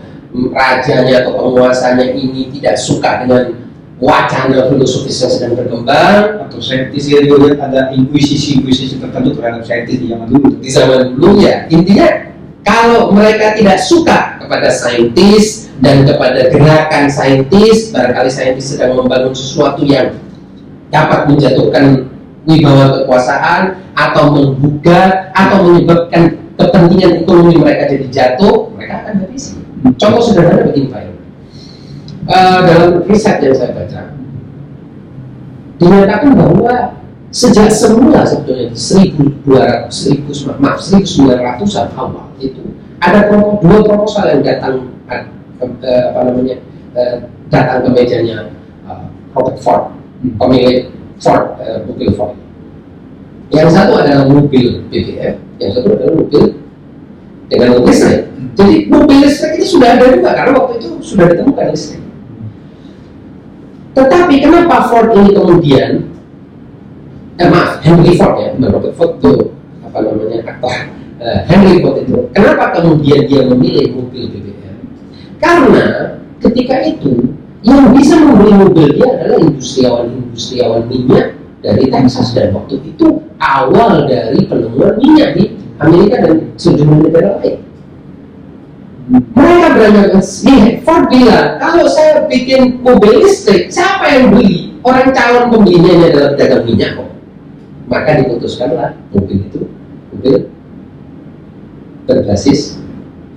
rajanya 0.56 1.26
atau 1.26 1.32
penguasanya 1.36 2.16
ini 2.16 2.52
tidak 2.56 2.76
suka 2.80 3.24
dengan 3.24 3.66
wacana 4.00 4.68
filosofis 4.68 5.24
yang 5.24 5.32
sedang 5.32 5.54
berkembang. 5.60 6.48
Atau 6.48 6.60
saintis 6.60 7.08
ya 7.08 7.24
ada 7.60 7.92
inkuisisi-inkuisisi 7.96 9.00
tertentu 9.00 9.36
terhadap 9.36 9.64
saintis 9.64 10.00
di 10.00 10.08
zaman 10.12 10.28
dulu. 10.28 10.48
Di 10.60 10.70
zaman 10.72 11.00
dulu 11.16 11.30
ya. 11.40 11.68
Intinya 11.72 12.08
kalau 12.66 13.12
mereka 13.12 13.56
tidak 13.56 13.80
suka 13.80 14.42
kepada 14.42 14.70
saintis 14.72 15.70
dan 15.80 16.08
kepada 16.08 16.48
gerakan 16.50 17.12
saintis 17.12 17.92
barangkali 17.92 18.32
saintis 18.32 18.76
sedang 18.76 18.96
membangun 18.96 19.36
sesuatu 19.36 19.84
yang 19.84 20.16
dapat 20.90 21.28
menjatuhkan 21.28 22.08
wibawa 22.46 23.02
kekuasaan 23.02 23.84
atau 23.98 24.24
menggugat 24.32 25.34
atau 25.34 25.58
menyebabkan 25.66 26.45
kepentingan 26.56 27.24
ekonomi 27.24 27.56
mereka 27.60 27.92
jadi 27.92 28.06
jatuh 28.12 28.72
mereka 28.76 29.04
akan 29.04 29.14
habisi 29.28 29.66
Contoh 29.94 30.22
sederhana 30.22 30.66
begini 30.66 30.90
Pak. 30.90 31.04
Uh, 32.26 32.60
dalam 32.66 32.92
riset 33.06 33.38
yang 33.38 33.54
saya 33.54 33.70
baca, 33.70 34.18
dinyatakan 35.78 36.34
bahwa 36.34 36.98
sejak 37.30 37.70
semula 37.70 38.26
sebetulnya 38.26 38.74
1200, 38.74 39.94
1000, 39.94 40.58
maaf 40.58 40.82
1900-an 40.82 41.94
awal 41.94 42.34
itu 42.42 42.74
ada 42.98 43.30
dua 43.30 43.80
proposal 43.86 44.26
yang 44.34 44.42
datang 44.42 44.90
uh, 45.06 45.22
apa 45.86 46.20
namanya 46.34 46.58
uh, 46.98 47.30
datang 47.54 47.86
ke 47.86 47.90
mejanya 47.94 48.50
Robert 49.38 49.62
Ford, 49.62 49.94
pemilik 50.42 50.90
Ford, 51.22 51.60
mobil 51.86 52.10
Ford. 52.18 52.34
Yang 53.54 53.70
satu 53.78 53.94
adalah 54.02 54.26
mobil 54.26 54.82
BBM, 54.90 55.38
yang 55.62 55.72
satu 55.74 55.94
adalah 55.94 56.14
mobil 56.18 56.44
dengan 57.46 57.70
listrik. 57.86 58.22
Jadi 58.58 58.76
mobil 58.90 59.18
listrik 59.22 59.62
itu 59.62 59.78
sudah 59.78 60.00
ada 60.00 60.06
juga 60.10 60.32
karena 60.34 60.52
waktu 60.58 60.74
itu 60.82 60.90
sudah 61.06 61.26
ditemukan 61.30 61.68
listrik. 61.70 62.04
Tetapi 63.96 64.36
kenapa 64.44 64.92
Ford 64.92 65.10
ini 65.16 65.32
kemudian, 65.32 65.92
eh 67.40 67.48
maaf 67.48 67.80
Henry 67.86 68.18
Ford 68.20 68.36
ya, 68.42 68.52
bukan 68.58 68.70
Robert 68.74 68.96
Ford 68.98 69.12
itu 69.22 69.34
apa 69.86 69.98
namanya 70.04 70.38
aktor 70.52 70.76
uh, 71.22 71.40
Henry 71.48 71.80
Ford 71.80 72.04
itu, 72.04 72.28
kenapa 72.36 72.76
kemudian 72.76 73.24
dia 73.30 73.42
memilih 73.48 73.96
mobil 73.96 74.28
BBM? 74.28 74.78
Karena 75.40 75.86
ketika 76.44 76.82
itu 76.84 77.32
yang 77.64 77.94
bisa 77.96 78.20
membeli 78.20 78.54
mobil 78.58 78.88
dia 79.00 79.08
adalah 79.16 79.40
industriawan-industriawan 79.42 80.84
minyak 80.92 81.45
dari 81.66 81.90
Texas. 81.90 82.38
Dan 82.38 82.54
waktu 82.54 82.78
itu 82.86 83.26
awal 83.42 84.06
dari 84.06 84.46
penemuan 84.46 85.02
minyak 85.02 85.34
di 85.34 85.58
Amerika 85.82 86.22
dan 86.22 86.36
sejumlah 86.56 87.00
negara 87.10 87.42
lain. 87.42 87.58
Mereka 89.06 89.68
berangkat 89.78 90.26
nih 90.50 90.82
Ford 90.82 91.06
bilang 91.14 91.62
kalau 91.62 91.86
saya 91.86 92.26
bikin 92.26 92.82
mobil 92.82 93.22
listrik 93.22 93.70
siapa 93.70 94.10
yang 94.10 94.34
beli? 94.34 94.74
Orang 94.86 95.14
calon 95.14 95.50
pembelinya 95.50 96.10
adalah 96.10 96.30
pedagang 96.38 96.64
minyak 96.66 96.90
kok. 96.98 97.10
Maka 97.86 98.22
diputuskanlah 98.22 98.98
mobil 99.14 99.46
itu 99.46 99.62
mobil 100.14 100.36
berbasis 102.06 102.82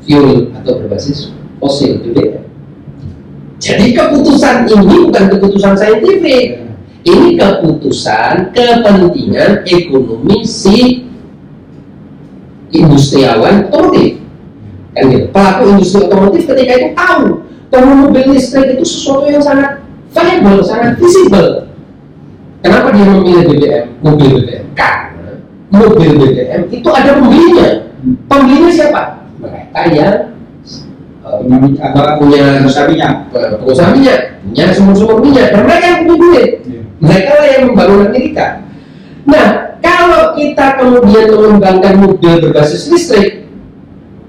fuel 0.05 0.53
atau 0.57 0.73
berbasis 0.85 1.33
fosil 1.61 2.01
BBM. 2.01 2.45
Jadi 3.59 3.93
keputusan 3.93 4.71
ini 4.71 5.11
bukan 5.11 5.25
keputusan 5.35 5.75
saintifik, 5.75 6.68
ini 7.07 7.39
keputusan 7.39 8.51
kepentingan 8.51 9.63
ekonomi 9.67 10.43
si 10.43 11.07
industriawan 12.75 13.71
otomotif. 13.71 14.19
Kan 14.97 15.03
gitu. 15.15 15.27
Pelaku 15.31 15.63
industri 15.77 16.01
otomotif 16.05 16.43
ketika 16.49 16.73
itu 16.75 16.89
tahu 16.97 17.25
bahwa 17.69 17.93
mobil 18.09 18.25
listrik 18.35 18.75
itu 18.75 18.85
sesuatu 18.85 19.29
yang 19.29 19.45
sangat 19.45 19.85
viable, 20.11 20.65
sangat 20.65 20.97
visible. 20.99 21.69
Kenapa 22.59 22.91
dia 22.91 23.07
memilih 23.07 23.45
BBM, 23.47 23.85
mobil 24.03 24.29
BBM? 24.43 24.65
Karena 24.75 25.39
mobil 25.71 26.11
BBM 26.19 26.63
itu 26.75 26.89
ada 26.91 27.11
pembelinya. 27.15 27.69
Pembelinya 28.27 28.73
siapa? 28.75 29.03
Mereka 29.39 29.81
yang 29.95 30.17
apa 31.79 32.17
punya 32.17 32.65
minyak 32.65 33.29
pengusaha 33.31 33.93
minyak, 33.93 34.41
punya 34.49 34.65
sumur-sumur 34.73 35.21
minyak, 35.21 35.53
mereka 35.53 35.85
yang 35.85 36.01
punya 36.09 36.17
duit. 36.19 36.51
Mereka 36.99 37.31
lah 37.31 37.47
yang 37.49 37.63
membangun 37.71 38.11
Amerika. 38.11 38.47
Nah, 39.23 39.47
kalau 39.79 40.35
kita 40.35 40.77
kemudian 40.77 41.31
mengembangkan 41.31 41.95
mobil 42.01 42.35
berbasis 42.43 42.91
listrik, 42.91 43.47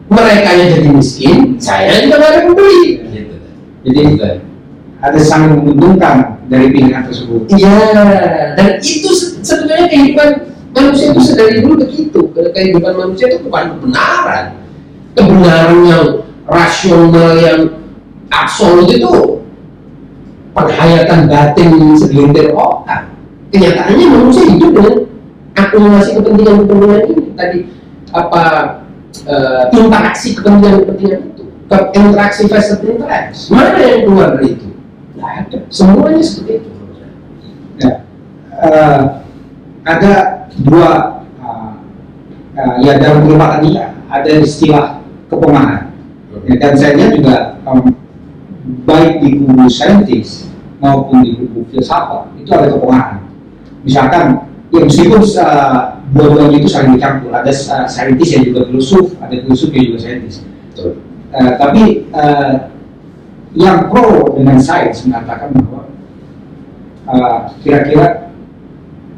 mereka 0.05 0.49
yang 0.53 0.69
jadi 0.77 0.89
miskin, 0.89 1.37
saya 1.57 2.01
juga 2.01 2.17
nggak 2.17 2.31
ada 2.33 2.41
pembeli. 2.45 2.83
Gitu. 3.09 3.35
jadi 3.79 4.01
ada 4.99 5.15
sangat 5.15 5.55
menguntungkan 5.55 6.43
dari 6.51 6.67
pilihan 6.75 7.07
tersebut 7.07 7.47
Iya, 7.47 8.03
dan 8.59 8.75
itu 8.75 9.09
se- 9.15 9.39
sebetulnya 9.39 9.87
kehidupan 9.87 10.27
manusia 10.75 11.15
itu 11.15 11.21
sedari 11.23 11.63
dulu 11.63 11.87
begitu. 11.87 12.19
Ke- 12.35 12.51
Kehidupan 12.51 12.93
manusia 12.97 13.31
itu 13.31 13.47
bukan 13.47 13.79
kebenaran, 13.79 14.45
kebenaran 15.15 15.79
yang 15.87 16.05
rasional 16.43 17.37
yang 17.37 17.59
absolut 18.27 18.89
itu 18.91 19.09
penghayatan 20.65 21.19
batin 21.29 21.95
segelintir 21.95 22.51
otak. 22.55 23.11
Kenyataannya 23.49 24.05
manusia 24.13 24.45
hidup 24.45 24.71
dengan 24.77 24.95
akumulasi 25.57 26.09
kepentingan-kepentingan 26.17 27.01
ini. 27.09 27.23
Tadi 27.33 27.59
apa 28.13 28.43
eh, 29.25 29.63
interaksi 29.73 30.27
kepentingan-kepentingan 30.37 31.21
itu. 31.33 31.43
Ke 31.69 31.77
interaksi 31.93 32.41
versus 32.49 32.81
interaksi. 32.81 33.53
Mana 33.53 33.77
yang 33.77 34.01
keluar 34.09 34.27
dari 34.37 34.57
itu? 34.57 34.67
Nggak 35.17 35.33
ada. 35.45 35.57
Semuanya 35.69 36.21
seperti 36.21 36.53
itu. 36.61 36.69
Ya. 37.79 37.93
Eh, 38.59 39.01
ada 39.87 40.13
dua 40.61 40.89
eh, 42.53 42.73
ya 42.83 42.93
dalam 42.99 43.25
perlumbaan 43.25 43.63
ini 43.65 43.79
ada 44.09 44.29
istilah 44.41 44.99
kepongahan 45.29 45.89
Ya, 46.49 46.55
dan 46.61 46.73
saya 46.77 47.09
juga 47.13 47.57
em, 47.65 47.93
baik 48.85 49.25
di 49.25 49.41
kubu 49.41 49.65
saintis 49.65 50.45
maupun 50.77 51.25
di 51.25 51.33
kubu 51.33 51.65
filsafat 51.73 52.29
itu 52.37 52.49
ada 52.53 52.69
kepongahan 52.69 53.17
misalkan 53.81 54.25
ya 54.69 54.85
meskipun 54.85 55.21
uh, 55.41 55.97
dua-duanya 56.13 56.57
itu 56.61 56.69
saling 56.69 56.93
dicampur 56.93 57.33
ada 57.33 57.49
uh, 57.49 57.87
saintis 57.89 58.29
yang 58.29 58.45
juga 58.45 58.69
filosof 58.69 59.17
ada 59.17 59.33
filosof 59.41 59.69
yang 59.73 59.85
juga 59.93 59.99
saintis. 60.05 60.45
Uh, 60.77 60.93
tapi 61.57 62.05
uh, 62.13 62.69
yang 63.57 63.89
pro 63.89 64.37
dengan 64.37 64.61
sains 64.61 65.01
mengatakan 65.09 65.49
bahwa 65.57 65.89
uh, 67.09 67.37
kira-kira 67.65 68.29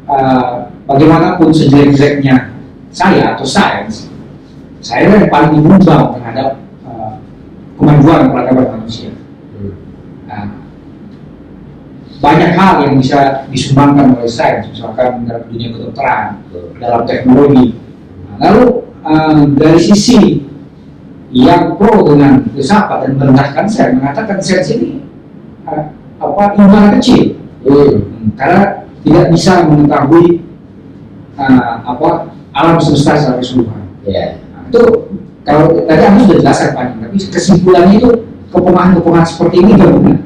uh, 0.08 0.72
bagaimanapun 0.88 1.52
sejelek-jeleknya 1.52 2.56
saya 2.88 3.36
atau 3.36 3.44
sains 3.44 4.08
saya 4.80 5.12
yang 5.12 5.28
paling 5.28 5.60
menyumbang 5.60 6.16
terhadap 6.16 6.64
uh, 6.88 7.20
kemajuan 7.76 8.32
peradaban 8.32 8.80
manusia 8.80 9.12
Nah, 10.32 10.48
banyak 12.22 12.54
hal 12.54 12.86
yang 12.86 12.94
bisa 13.02 13.50
disumbangkan 13.50 14.14
oleh 14.14 14.30
sains, 14.30 14.70
misalkan 14.70 15.26
dalam 15.26 15.42
dunia 15.50 15.74
kedokteran, 15.74 16.38
dalam 16.78 17.02
teknologi. 17.02 17.74
Nah, 18.30 18.36
lalu 18.46 18.64
eh, 19.02 19.40
dari 19.58 19.80
sisi 19.82 20.46
yang 21.34 21.74
pro 21.74 22.06
dengan 22.06 22.46
filsafat 22.54 23.10
dan 23.10 23.12
merendahkan 23.18 23.66
sains, 23.66 23.98
mengatakan 23.98 24.38
sains 24.38 24.70
ini 24.70 25.02
eh, 25.66 25.84
apa 26.22 26.42
ilmuwan 26.54 26.94
kecil, 27.02 27.42
Hmm. 27.62 28.02
Hmm, 28.10 28.34
karena 28.34 28.62
tidak 29.06 29.30
bisa 29.30 29.62
mengetahui 29.70 30.42
eh, 31.38 31.74
apa 31.82 32.34
alam 32.50 32.74
semesta 32.82 33.14
secara 33.14 33.38
keseluruhan. 33.38 33.82
Ya. 34.02 34.42
Nah, 34.50 34.66
itu 34.66 34.82
kalau 35.46 35.78
tadi 35.86 36.02
aku 36.02 36.18
sudah 36.26 36.38
jelaskan 36.42 36.70
panjang, 36.74 36.98
tapi 37.06 37.16
kesimpulannya 37.18 37.94
itu 38.02 38.10
keponahan-keponahan 38.52 39.26
seperti 39.26 39.56
ini 39.64 39.72
benar. 39.74 40.18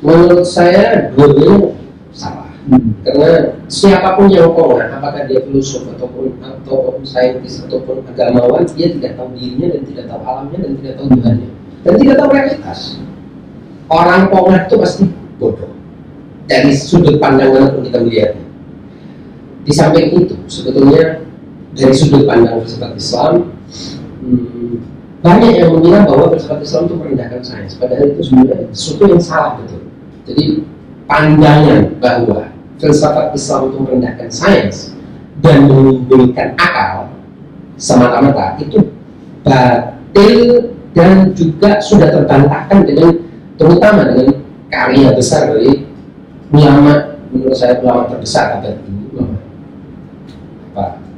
Menurut 0.00 0.46
saya 0.48 1.12
dua-duanya 1.12 1.76
salah. 2.10 2.50
Hmm. 2.66 2.98
Karena 3.06 3.54
siapa 3.70 4.18
pun 4.18 4.26
yang 4.26 4.50
pongah, 4.50 4.98
apakah 4.98 5.28
dia 5.30 5.44
filosof 5.46 5.86
ataupun 5.94 6.42
ataupun 6.42 7.06
saintis 7.06 7.62
ataupun 7.62 8.02
agamawan, 8.10 8.66
dia 8.74 8.90
tidak 8.90 9.14
tahu 9.14 9.30
dirinya 9.38 9.78
dan 9.78 9.82
tidak 9.86 10.04
tahu 10.10 10.20
alamnya 10.26 10.58
dan 10.66 10.72
tidak 10.82 10.94
tahu 10.98 11.06
Tuhannya 11.14 11.48
dan 11.86 11.92
tidak 12.02 12.14
tahu 12.18 12.28
realitas. 12.34 12.80
Orang 13.86 14.22
pongah 14.34 14.66
itu 14.66 14.76
pasti 14.82 15.04
bodoh 15.38 15.70
dari 16.50 16.74
sudut 16.74 17.22
pandang 17.22 17.54
mana 17.54 17.70
pun 17.70 17.86
kita 17.86 18.02
melihatnya. 18.02 18.46
Di 19.66 19.72
samping 19.74 20.14
itu, 20.14 20.34
sebetulnya 20.46 21.22
dari 21.74 21.94
sudut 21.94 22.26
pandang 22.26 22.62
filsafat 22.62 22.98
Islam, 22.98 23.34
hmm, 24.22 24.74
banyak 25.26 25.58
yang 25.58 25.74
mengira 25.74 26.06
bahwa 26.06 26.30
filsafat 26.30 26.62
Islam 26.62 26.82
itu 26.86 26.94
merendahkan 26.94 27.40
sains. 27.42 27.74
Padahal 27.74 28.06
itu 28.14 28.22
sebenarnya 28.22 28.70
sesuatu 28.70 29.02
yang 29.10 29.22
salah 29.22 29.52
betul. 29.58 29.82
Jadi 30.30 30.44
pandangan 31.10 31.82
bahwa 31.98 32.40
filsafat 32.78 33.34
Islam 33.34 33.60
itu 33.74 33.78
merendahkan 33.82 34.30
sains 34.30 34.94
dan 35.42 35.66
menimbulkan 35.66 36.54
akal 36.54 37.10
semata-mata 37.74 38.54
itu 38.62 38.86
batil 39.42 40.72
dan 40.94 41.34
juga 41.34 41.82
sudah 41.82 42.08
terbantahkan 42.08 42.86
dengan 42.86 43.10
terutama 43.60 44.06
dengan 44.14 44.40
karya 44.70 45.12
besar 45.12 45.52
dari 45.52 45.84
ulama 46.54 47.18
menurut 47.34 47.56
saya 47.58 47.82
ulama 47.84 48.08
terbesar 48.08 48.62
abad 48.62 48.80
ini 48.88 49.02
ulama 49.12 49.36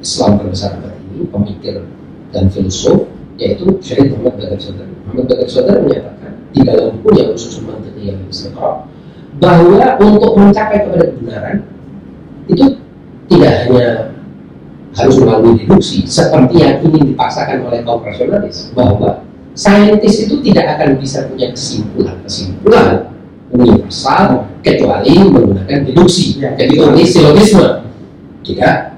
Islam 0.02 0.42
terbesar 0.42 0.82
abad 0.82 0.94
ini 1.14 1.30
pemikir 1.30 1.86
dan 2.34 2.50
filosof 2.50 3.06
yaitu 3.38 3.64
Syekh 3.78 4.12
Muhammad 4.12 4.34
Badar 4.36 4.58
Sadar 4.58 4.86
Muhammad 5.06 5.24
Badar 5.30 5.48
Sadar 5.48 5.76
menyatakan 5.86 6.32
di 6.50 6.60
dalam 6.66 6.98
bukunya 6.98 7.24
khusus 7.30 7.62
Mantiqiyah 7.62 8.18
Istiqra 8.26 8.70
bahwa 9.38 9.84
untuk 10.02 10.32
mencapai 10.34 10.82
kepada 10.82 11.04
kebenaran 11.14 11.56
itu 12.50 12.82
tidak 13.30 13.52
hanya 13.64 13.88
harus 14.98 15.16
melalui 15.22 15.54
deduksi 15.62 16.02
seperti 16.02 16.58
yang 16.58 16.82
ingin 16.82 17.14
dipaksakan 17.14 17.62
oleh 17.62 17.86
kaum 17.86 18.02
rasionalis 18.02 18.74
bahwa 18.74 19.22
saintis 19.54 20.26
itu 20.26 20.42
tidak 20.42 20.74
akan 20.74 20.98
bisa 20.98 21.30
punya 21.30 21.54
kesimpulan-kesimpulan 21.54 23.14
universal 23.54 24.50
kecuali 24.60 25.12
menggunakan 25.22 25.86
deduksi. 25.86 26.42
Ya. 26.42 26.58
jadi 26.58 26.74
ini 26.74 27.04
silogisme. 27.06 27.86
Tidak 28.42 28.97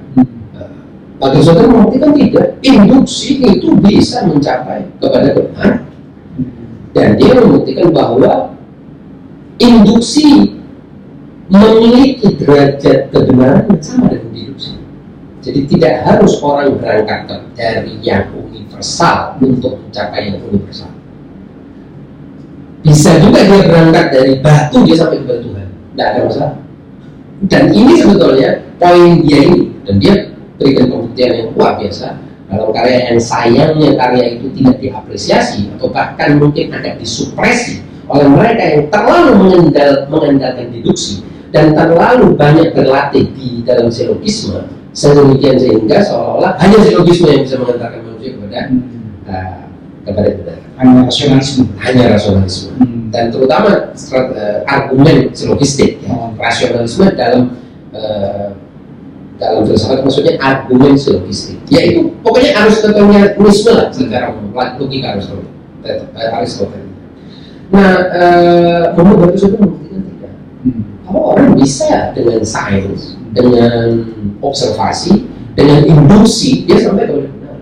bagi 1.20 1.40
saudara 1.44 1.68
membuktikan 1.68 2.16
tidak 2.16 2.46
induksi 2.64 3.44
itu 3.44 3.76
bisa 3.76 4.24
mencapai 4.24 4.88
kepada 4.96 5.36
kebenaran 5.36 5.84
dan 6.96 7.08
dia 7.20 7.32
membuktikan 7.36 7.92
bahwa 7.92 8.56
induksi 9.60 10.56
memiliki 11.52 12.40
derajat 12.40 13.12
kebenaran 13.12 13.68
yang 13.68 13.82
sama 13.84 14.08
dengan 14.08 14.32
deduksi. 14.32 14.72
Jadi 15.44 15.60
tidak 15.68 15.94
harus 16.08 16.40
orang 16.40 16.80
berangkat 16.80 17.20
dari 17.52 18.00
yang 18.00 18.32
universal 18.32 19.36
untuk 19.44 19.76
mencapai 19.76 20.32
yang 20.32 20.40
universal. 20.40 20.88
Bisa 22.80 23.20
juga 23.20 23.44
dia 23.44 23.60
berangkat 23.68 24.06
dari 24.08 24.32
batu 24.40 24.88
dia 24.88 24.96
sampai 24.96 25.20
kepada 25.20 25.40
Tuhan, 25.44 25.68
tidak 25.68 26.06
ada 26.08 26.20
masalah. 26.24 26.54
Dan 27.44 27.64
ini 27.76 27.92
sebetulnya 28.00 28.50
poin 28.80 29.20
dia 29.24 29.40
ini 29.44 29.60
dan 29.84 29.94
dia 30.00 30.14
berikan 30.60 30.92
pembuktian 30.92 31.30
yang 31.32 31.48
luar 31.56 31.80
biasa. 31.80 32.20
Dalam 32.50 32.70
karya 32.74 33.14
yang 33.14 33.20
sayangnya 33.22 33.90
karya 33.94 34.24
itu 34.36 34.50
tidak 34.58 34.76
diapresiasi 34.82 35.70
atau 35.78 35.86
bahkan 35.88 36.36
mungkin 36.36 36.74
agak 36.74 36.98
disupresi 36.98 37.80
oleh 38.10 38.26
mereka 38.26 38.62
yang 38.66 38.82
terlalu 38.90 39.30
mengendal, 39.38 39.90
mengandalkan 40.10 40.66
deduksi 40.74 41.22
dan 41.54 41.72
terlalu 41.78 42.34
banyak 42.34 42.74
berlatih 42.74 43.30
di 43.38 43.62
dalam 43.62 43.86
silogisme 43.86 44.66
sedemikian 44.90 45.54
sehingga 45.54 46.02
seolah-olah 46.02 46.58
hanya 46.58 46.78
silogisme 46.82 47.30
yang 47.30 47.42
bisa 47.46 47.56
mengantarkan 47.62 48.00
manusia 48.02 48.30
kepada 48.34 48.58
uh, 49.30 49.60
kepada 50.02 50.28
kebenaran. 50.34 50.66
Hanya 50.74 51.00
rasionalisme. 51.06 51.64
Hanya 51.78 52.04
rasionalisme. 52.10 52.70
Dan 53.10 53.24
terutama 53.30 53.70
strat- 53.94 54.34
eh, 54.34 54.62
argumen 54.66 55.30
silogistik 55.34 56.02
ya. 56.02 56.14
Oh. 56.14 56.30
rasionalisme 56.38 57.06
dalam 57.14 57.54
eh, 57.94 58.49
dalam 59.40 59.64
filsafat 59.64 60.04
maksudnya 60.04 60.36
argumen 60.38 60.94
silogistik 61.00 61.56
yaitu 61.72 62.12
pokoknya 62.20 62.60
aristotelianisme 62.60 63.72
lah 63.72 63.88
secara 63.88 64.36
umum 64.36 64.52
logika 64.52 65.16
eh, 65.16 66.36
Aristoteles 66.36 66.90
Nah, 67.70 67.94
uh, 68.10 68.82
membuat 68.98 69.30
bagus 69.30 69.46
itu 69.46 69.54
membuktikan 69.54 70.02
tidak. 70.02 70.32
Hmm. 70.66 70.82
Kalau 71.06 71.22
orang 71.34 71.50
bisa 71.54 72.10
dengan 72.18 72.42
sains, 72.42 73.14
dengan 73.30 74.10
observasi, 74.42 75.30
dengan 75.54 75.86
induksi, 75.86 76.66
dia 76.66 76.82
sampai 76.82 77.06
kepada 77.06 77.30
benar. 77.30 77.58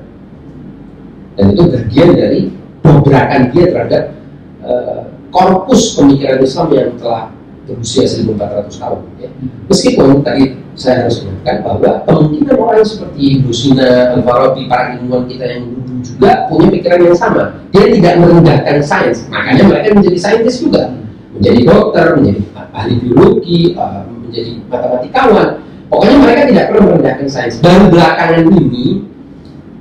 Dan 1.36 1.44
itu 1.52 1.62
bagian 1.68 2.10
dari 2.16 2.40
dobrakan 2.80 3.42
dia 3.52 3.64
terhadap 3.68 4.04
uh, 4.64 5.12
korpus 5.28 6.00
pemikiran 6.00 6.40
Islam 6.40 6.68
yang 6.72 6.90
telah 6.96 7.28
berusia 7.68 8.08
1400 8.08 8.80
tahun. 8.80 9.00
Ya. 9.20 9.28
Meskipun 9.68 10.24
tadi 10.24 10.56
saya 10.78 11.04
harus 11.04 11.26
mengatakan 11.26 11.56
bahwa 11.66 11.90
kemungkinan 12.06 12.54
orang 12.54 12.86
seperti 12.86 13.20
Ibu 13.42 13.50
Sina, 13.50 14.14
Al-Farabi, 14.14 14.70
para 14.70 14.94
ilmuwan 14.94 15.26
kita 15.26 15.44
yang 15.50 15.74
dulu 15.74 15.98
juga 16.06 16.30
punya 16.46 16.66
pikiran 16.70 17.00
yang 17.02 17.18
sama. 17.18 17.42
Dia 17.74 17.84
tidak 17.90 18.14
merendahkan 18.22 18.76
sains, 18.86 19.26
makanya 19.26 19.62
mereka 19.66 19.86
menjadi 19.98 20.18
saintis 20.22 20.62
juga, 20.62 20.94
menjadi 21.34 21.60
dokter, 21.66 22.06
menjadi 22.14 22.40
ahli 22.70 22.94
biologi, 23.02 23.74
eh, 23.74 24.02
menjadi 24.06 24.52
matematikawan. 24.70 25.48
Pokoknya 25.88 26.16
mereka 26.22 26.42
tidak 26.46 26.64
pernah 26.70 26.84
merendahkan 26.94 27.26
sains. 27.26 27.54
Baru 27.58 27.84
belakangan 27.90 28.42
ini 28.54 28.86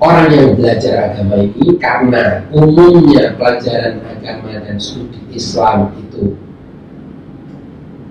orang 0.01 0.27
yang 0.33 0.49
belajar 0.57 1.13
agama 1.13 1.35
ini 1.45 1.65
karena 1.77 2.41
umumnya 2.49 3.37
pelajaran 3.37 4.01
agama 4.01 4.49
dan 4.65 4.81
studi 4.81 5.21
Islam 5.29 5.93
itu 5.93 6.33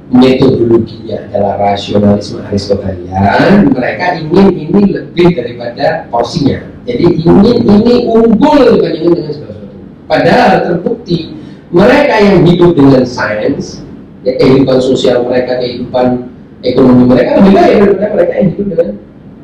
metodologinya 0.06 1.26
adalah 1.30 1.54
rasionalisme 1.58 2.38
Aristotelian, 2.46 3.74
mereka 3.74 4.22
ingin 4.22 4.48
ini 4.54 4.82
lebih 4.94 5.34
daripada 5.34 6.06
porsinya. 6.10 6.62
Jadi 6.86 7.26
ingin 7.26 7.58
ini 7.66 8.06
unggul 8.06 8.78
dibandingkan 8.78 9.12
dengan 9.18 9.32
sesuatu. 9.34 9.66
Padahal 10.06 10.50
terbukti 10.62 11.34
mereka 11.74 12.14
yang 12.22 12.46
hidup 12.46 12.78
dengan 12.78 13.02
sains, 13.02 13.82
ya, 14.22 14.38
kehidupan 14.38 14.78
sosial 14.78 15.26
mereka, 15.26 15.58
kehidupan 15.58 16.30
ekonomi 16.62 17.04
mereka 17.10 17.42
lebih 17.42 17.52
baik 17.58 17.74
daripada 17.82 18.06
mereka 18.14 18.32
yang 18.38 18.48
hidup 18.54 18.66
dengan 18.70 18.88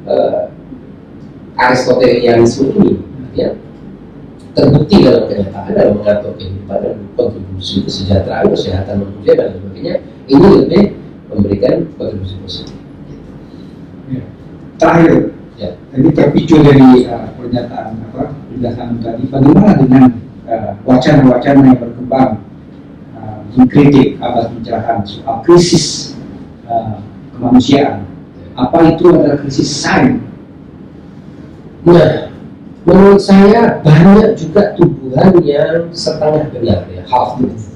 uh, 0.07 0.39
Aristotelianisme 1.59 2.71
ini. 2.79 2.93
Ya. 3.35 3.59
Terbukti 4.53 5.01
dalam 5.01 5.33
kenyataan 5.33 5.73
dalam 5.73 5.95
mengatur 5.97 6.37
kehidupan 6.37 6.79
dan 6.85 6.97
kontribusi 7.17 7.89
kesejahteraan, 7.89 8.53
kesehatan 8.53 9.01
manusia 9.01 9.33
dan 9.33 9.49
sebagainya 9.57 9.95
ini 10.29 10.49
lebih 10.61 10.83
memberikan 11.33 11.89
kontribusi 11.97 12.37
positif. 12.45 12.77
Ya. 14.13 14.23
Terakhir, 14.77 15.13
ya. 15.57 15.71
ini 15.97 16.11
terpicu 16.13 16.61
dari 16.61 17.09
uh, 17.09 17.33
pernyataan 17.33 17.97
apa 18.13 18.37
penjelasan 18.53 19.01
tadi. 19.01 19.25
Bagaimana 19.33 19.73
dengan 19.81 20.05
uh, 20.45 20.77
wacana-wacana 20.85 21.61
uh, 21.65 21.67
yang 21.73 21.79
berkembang 21.81 22.31
uh, 23.17 23.41
mengkritik 23.57 24.21
atas 24.21 24.53
pencerahan 24.53 25.01
soal 25.09 25.41
krisis 25.49 26.13
uh, 26.69 27.01
kemanusiaan? 27.33 28.05
Apa 28.53 28.85
itu 28.85 29.09
adalah 29.09 29.41
krisis 29.41 29.73
sains? 29.73 30.21
Nah, 31.89 32.32
menurut 32.83 33.23
saya 33.23 33.79
banyak 33.83 34.35
juga 34.35 34.75
tuduhan 34.75 35.39
yang 35.43 35.91
setengah 35.95 36.51
benar 36.51 36.83
ya, 36.91 37.03
half 37.07 37.39
truth 37.39 37.73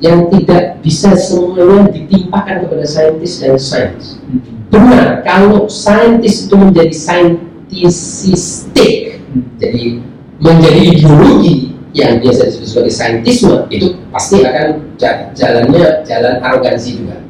yang 0.00 0.32
tidak 0.32 0.80
bisa 0.80 1.12
semuanya 1.12 1.92
ditimpakan 1.92 2.64
kepada 2.64 2.88
saintis 2.88 3.36
dan 3.36 3.60
sains. 3.60 4.16
Benar, 4.72 5.20
kalau 5.28 5.68
saintis 5.68 6.48
itu 6.48 6.56
menjadi 6.56 6.96
saintisistik, 6.96 9.20
jadi 9.60 10.00
menjadi 10.40 10.80
ideologi 10.96 11.76
yang 11.92 12.16
biasa 12.24 12.48
disebut 12.48 12.66
sebagai 12.66 12.94
saintisme, 12.96 13.68
itu 13.68 14.00
pasti 14.08 14.40
akan 14.40 14.96
jalannya 15.36 16.00
jalan 16.08 16.34
arogansi 16.40 17.04
juga. 17.04 17.20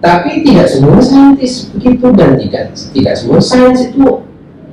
Tapi 0.00 0.48
tidak 0.48 0.72
semua 0.72 0.96
saintis 1.04 1.68
begitu 1.76 2.08
dan 2.16 2.40
tidak 2.40 2.72
tidak 2.72 3.14
semua 3.20 3.40
sains 3.42 3.92
itu 3.92 4.24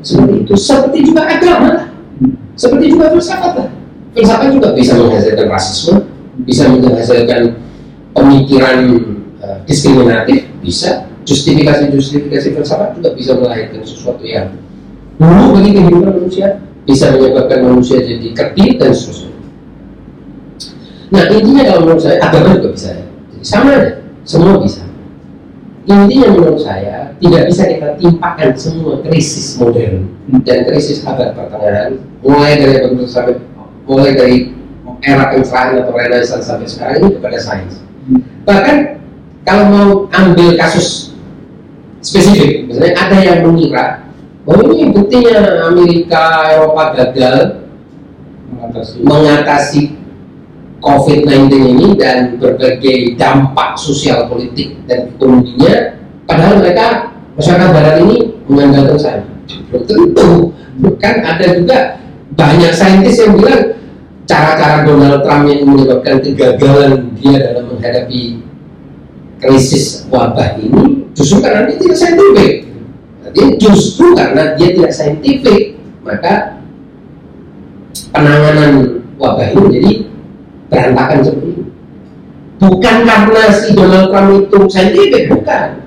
seperti 0.03 0.33
itu. 0.45 0.53
Seperti 0.59 0.97
juga 1.07 1.21
agama, 1.25 1.71
seperti 2.53 2.85
juga 2.91 3.05
filsafat. 3.15 3.71
Filsafat 4.13 4.47
juga 4.53 4.69
bisa 4.77 4.93
menghasilkan 4.99 5.47
rasisme, 5.49 5.97
bisa 6.45 6.63
menghasilkan 6.69 7.41
pemikiran 8.13 8.77
uh, 9.41 9.57
diskriminatif 9.65 10.45
bisa 10.61 11.09
justifikasi-justifikasi 11.23 12.47
filsafat 12.53 12.99
juga 12.99 13.09
bisa 13.17 13.31
melahirkan 13.39 13.81
sesuatu 13.81 14.21
yang 14.21 14.53
dulu 15.17 15.57
bagi 15.59 15.71
kehidupan 15.73 16.11
manusia 16.19 16.47
bisa 16.83 17.15
menyebabkan 17.15 17.63
manusia 17.63 17.97
jadi 18.03 18.27
ketir 18.35 18.75
dan 18.75 18.91
seterusnya. 18.91 19.31
Nah 21.13 21.23
intinya 21.31 21.63
kalau 21.69 21.79
menurut 21.87 22.01
saya 22.01 22.17
agama 22.19 22.57
juga 22.59 22.69
bisa 22.75 22.89
ya. 22.91 23.05
Jadi 23.31 23.45
sama 23.45 23.69
aja, 23.71 23.91
semua 24.27 24.59
bisa. 24.59 24.83
Intinya 25.87 26.27
menurut 26.33 26.59
saya 26.59 27.02
tidak 27.23 27.43
bisa 27.47 27.63
kita 27.71 27.87
timpakan 27.95 28.51
semua 28.59 28.99
krisis 28.99 29.55
modern 29.55 30.11
dan 30.43 30.67
krisis 30.67 31.07
abad 31.07 31.31
pertengahan 31.31 32.03
mulai 32.19 32.59
dari 32.59 32.83
abad 32.83 33.07
sampai 33.07 33.39
mulai 33.87 34.11
dari 34.11 34.37
era 35.03 35.31
pencerahan 35.31 35.83
atau 35.83 35.95
renaissance 35.95 36.47
sampai 36.47 36.67
sekarang 36.67 36.95
ini 37.03 37.09
kepada 37.19 37.37
sains. 37.39 37.79
Bahkan 38.43 38.77
kalau 39.43 39.65
mau 39.71 39.89
ambil 40.11 40.55
kasus 40.55 41.15
spesifik, 41.99 42.67
misalnya 42.67 42.95
ada 42.99 43.17
yang 43.19 43.39
mengira 43.47 44.03
bahwa 44.43 44.71
ini 44.75 44.91
buktinya 44.91 45.67
Amerika, 45.71 46.51
Eropa 46.51 46.83
gagal 46.95 47.35
mengatasi, 48.51 48.95
mengatasi 49.03 49.81
COVID-19 50.83 51.47
ini 51.51 51.87
dan 51.95 52.35
berbagai 52.35 53.15
dampak 53.15 53.79
sosial 53.79 54.27
politik 54.27 54.75
dan 54.83 55.15
ekonominya, 55.15 55.95
padahal 56.27 56.59
mereka 56.59 57.12
masyarakat 57.37 57.69
Barat 57.73 57.95
ini 58.05 58.17
mengandalkan. 58.49 59.25
Belum 59.69 59.83
tentu, 59.85 60.29
bukan 60.79 61.15
ada 61.21 61.45
juga 61.53 61.79
banyak 62.33 62.73
saintis 62.73 63.21
yang 63.21 63.37
bilang 63.37 63.77
cara-cara 64.25 64.87
Donald 64.87 65.21
Trump 65.21 65.45
yang 65.49 65.67
menyebabkan 65.67 66.23
kegagalan 66.23 67.11
dia 67.19 67.37
dalam 67.51 67.75
menghadapi 67.75 68.41
krisis 69.43 70.07
wabah 70.07 70.55
ini 70.55 71.03
justru 71.13 71.43
karena 71.43 71.67
dia 71.67 71.77
tidak 71.77 71.97
saintifik. 71.99 72.53
Jadi 73.33 73.41
justru 73.57 74.13
karena 74.13 74.53
dia 74.53 74.69
tidak 74.77 74.93
saintifik, 74.93 75.61
maka 76.05 76.61
penanganan 78.13 79.01
wabah 79.17 79.47
ini 79.51 79.65
jadi 79.73 79.91
berantakan 80.69 81.19
seperti 81.25 81.49
ini. 81.49 81.65
Bukan 82.63 82.95
karena 83.03 83.43
si 83.51 83.75
Donald 83.75 84.07
Trump 84.13 84.29
itu 84.37 84.57
saintifik, 84.69 85.23
bukan. 85.33 85.82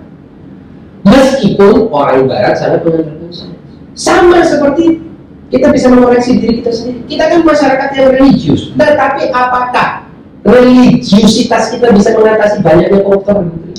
Meskipun 1.06 1.86
orang 1.94 2.26
Barat 2.26 2.58
sangat 2.58 2.82
mengandalkan 2.82 3.30
sains. 3.30 3.54
Sama 3.94 4.42
seperti 4.42 5.06
kita 5.54 5.70
bisa 5.70 5.86
mengoreksi 5.86 6.42
diri 6.42 6.58
kita 6.60 6.74
sendiri. 6.74 6.98
Kita 7.06 7.30
kan 7.30 7.40
masyarakat 7.46 7.88
yang 7.94 8.08
religius, 8.18 8.74
tetapi 8.74 9.30
apakah 9.30 10.10
religiusitas 10.42 11.70
kita 11.70 11.94
bisa 11.94 12.10
mengatasi 12.18 12.58
banyaknya 12.66 13.00
koruptor 13.06 13.46
di 13.46 13.48
negeri? 13.54 13.74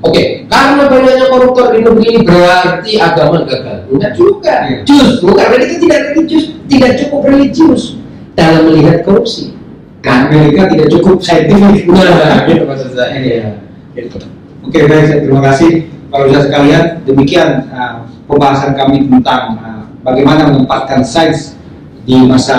Oke, 0.00 0.16
okay. 0.16 0.26
karena 0.48 0.88
banyaknya 0.88 1.26
koruptor 1.28 1.76
di 1.76 1.80
negeri 1.84 2.06
ini 2.08 2.20
berarti 2.24 2.92
agama 2.96 3.44
gagal. 3.44 3.78
Enggak 3.92 4.12
juga. 4.16 4.54
Ya. 4.64 4.78
Justru 4.88 5.28
karena 5.36 5.56
kita 5.60 5.74
tidak 5.76 5.98
religius, 6.14 6.44
tidak 6.72 6.90
cukup 7.04 7.20
religius 7.28 7.82
dalam 8.32 8.70
melihat 8.70 9.04
korupsi. 9.04 9.52
Karena 10.00 10.32
Amerika 10.32 10.72
tidak 10.72 10.88
cukup 10.88 11.20
saintifik. 11.20 11.84
Nah, 11.92 12.48
gitu 12.48 12.64
maksud 12.64 12.96
saya. 12.96 13.20
Ya. 13.20 13.60
Gitu. 13.92 14.16
Oke, 14.64 14.88
baik. 14.88 15.28
Terima 15.28 15.44
kasih. 15.52 15.99
Kalau 16.10 16.26
sudah 16.26 16.42
sekalian, 16.42 16.84
demikian 17.06 17.70
uh, 17.70 18.02
pembahasan 18.26 18.74
kami 18.74 19.06
tentang 19.06 19.54
uh, 19.62 19.82
bagaimana 20.02 20.50
menempatkan 20.50 21.06
sains 21.06 21.54
di 22.02 22.26
masa 22.26 22.58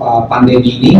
uh, 0.00 0.24
pandemi 0.24 0.80
ini. 0.80 0.92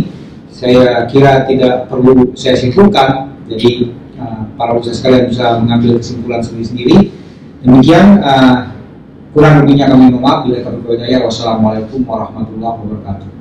Saya 0.52 1.04
kira 1.08 1.48
tidak 1.48 1.88
perlu 1.88 2.32
saya 2.36 2.56
simpulkan 2.56 3.32
jadi 3.48 3.96
uh, 4.20 4.44
para 4.60 4.76
usaha 4.76 4.92
sekalian 4.92 5.32
bisa 5.32 5.56
mengambil 5.56 5.96
kesimpulan 5.96 6.44
sendiri-sendiri. 6.44 7.16
Demikian 7.64 8.20
uh, 8.20 8.76
kurang 9.32 9.64
lebihnya 9.64 9.88
kami 9.88 10.12
mohon 10.12 10.20
maaf. 10.20 10.44
Bila 10.44 10.60
kami 10.68 10.84
wassalamualaikum 11.24 12.04
warahmatullahi 12.04 12.76
wabarakatuh 12.76 13.36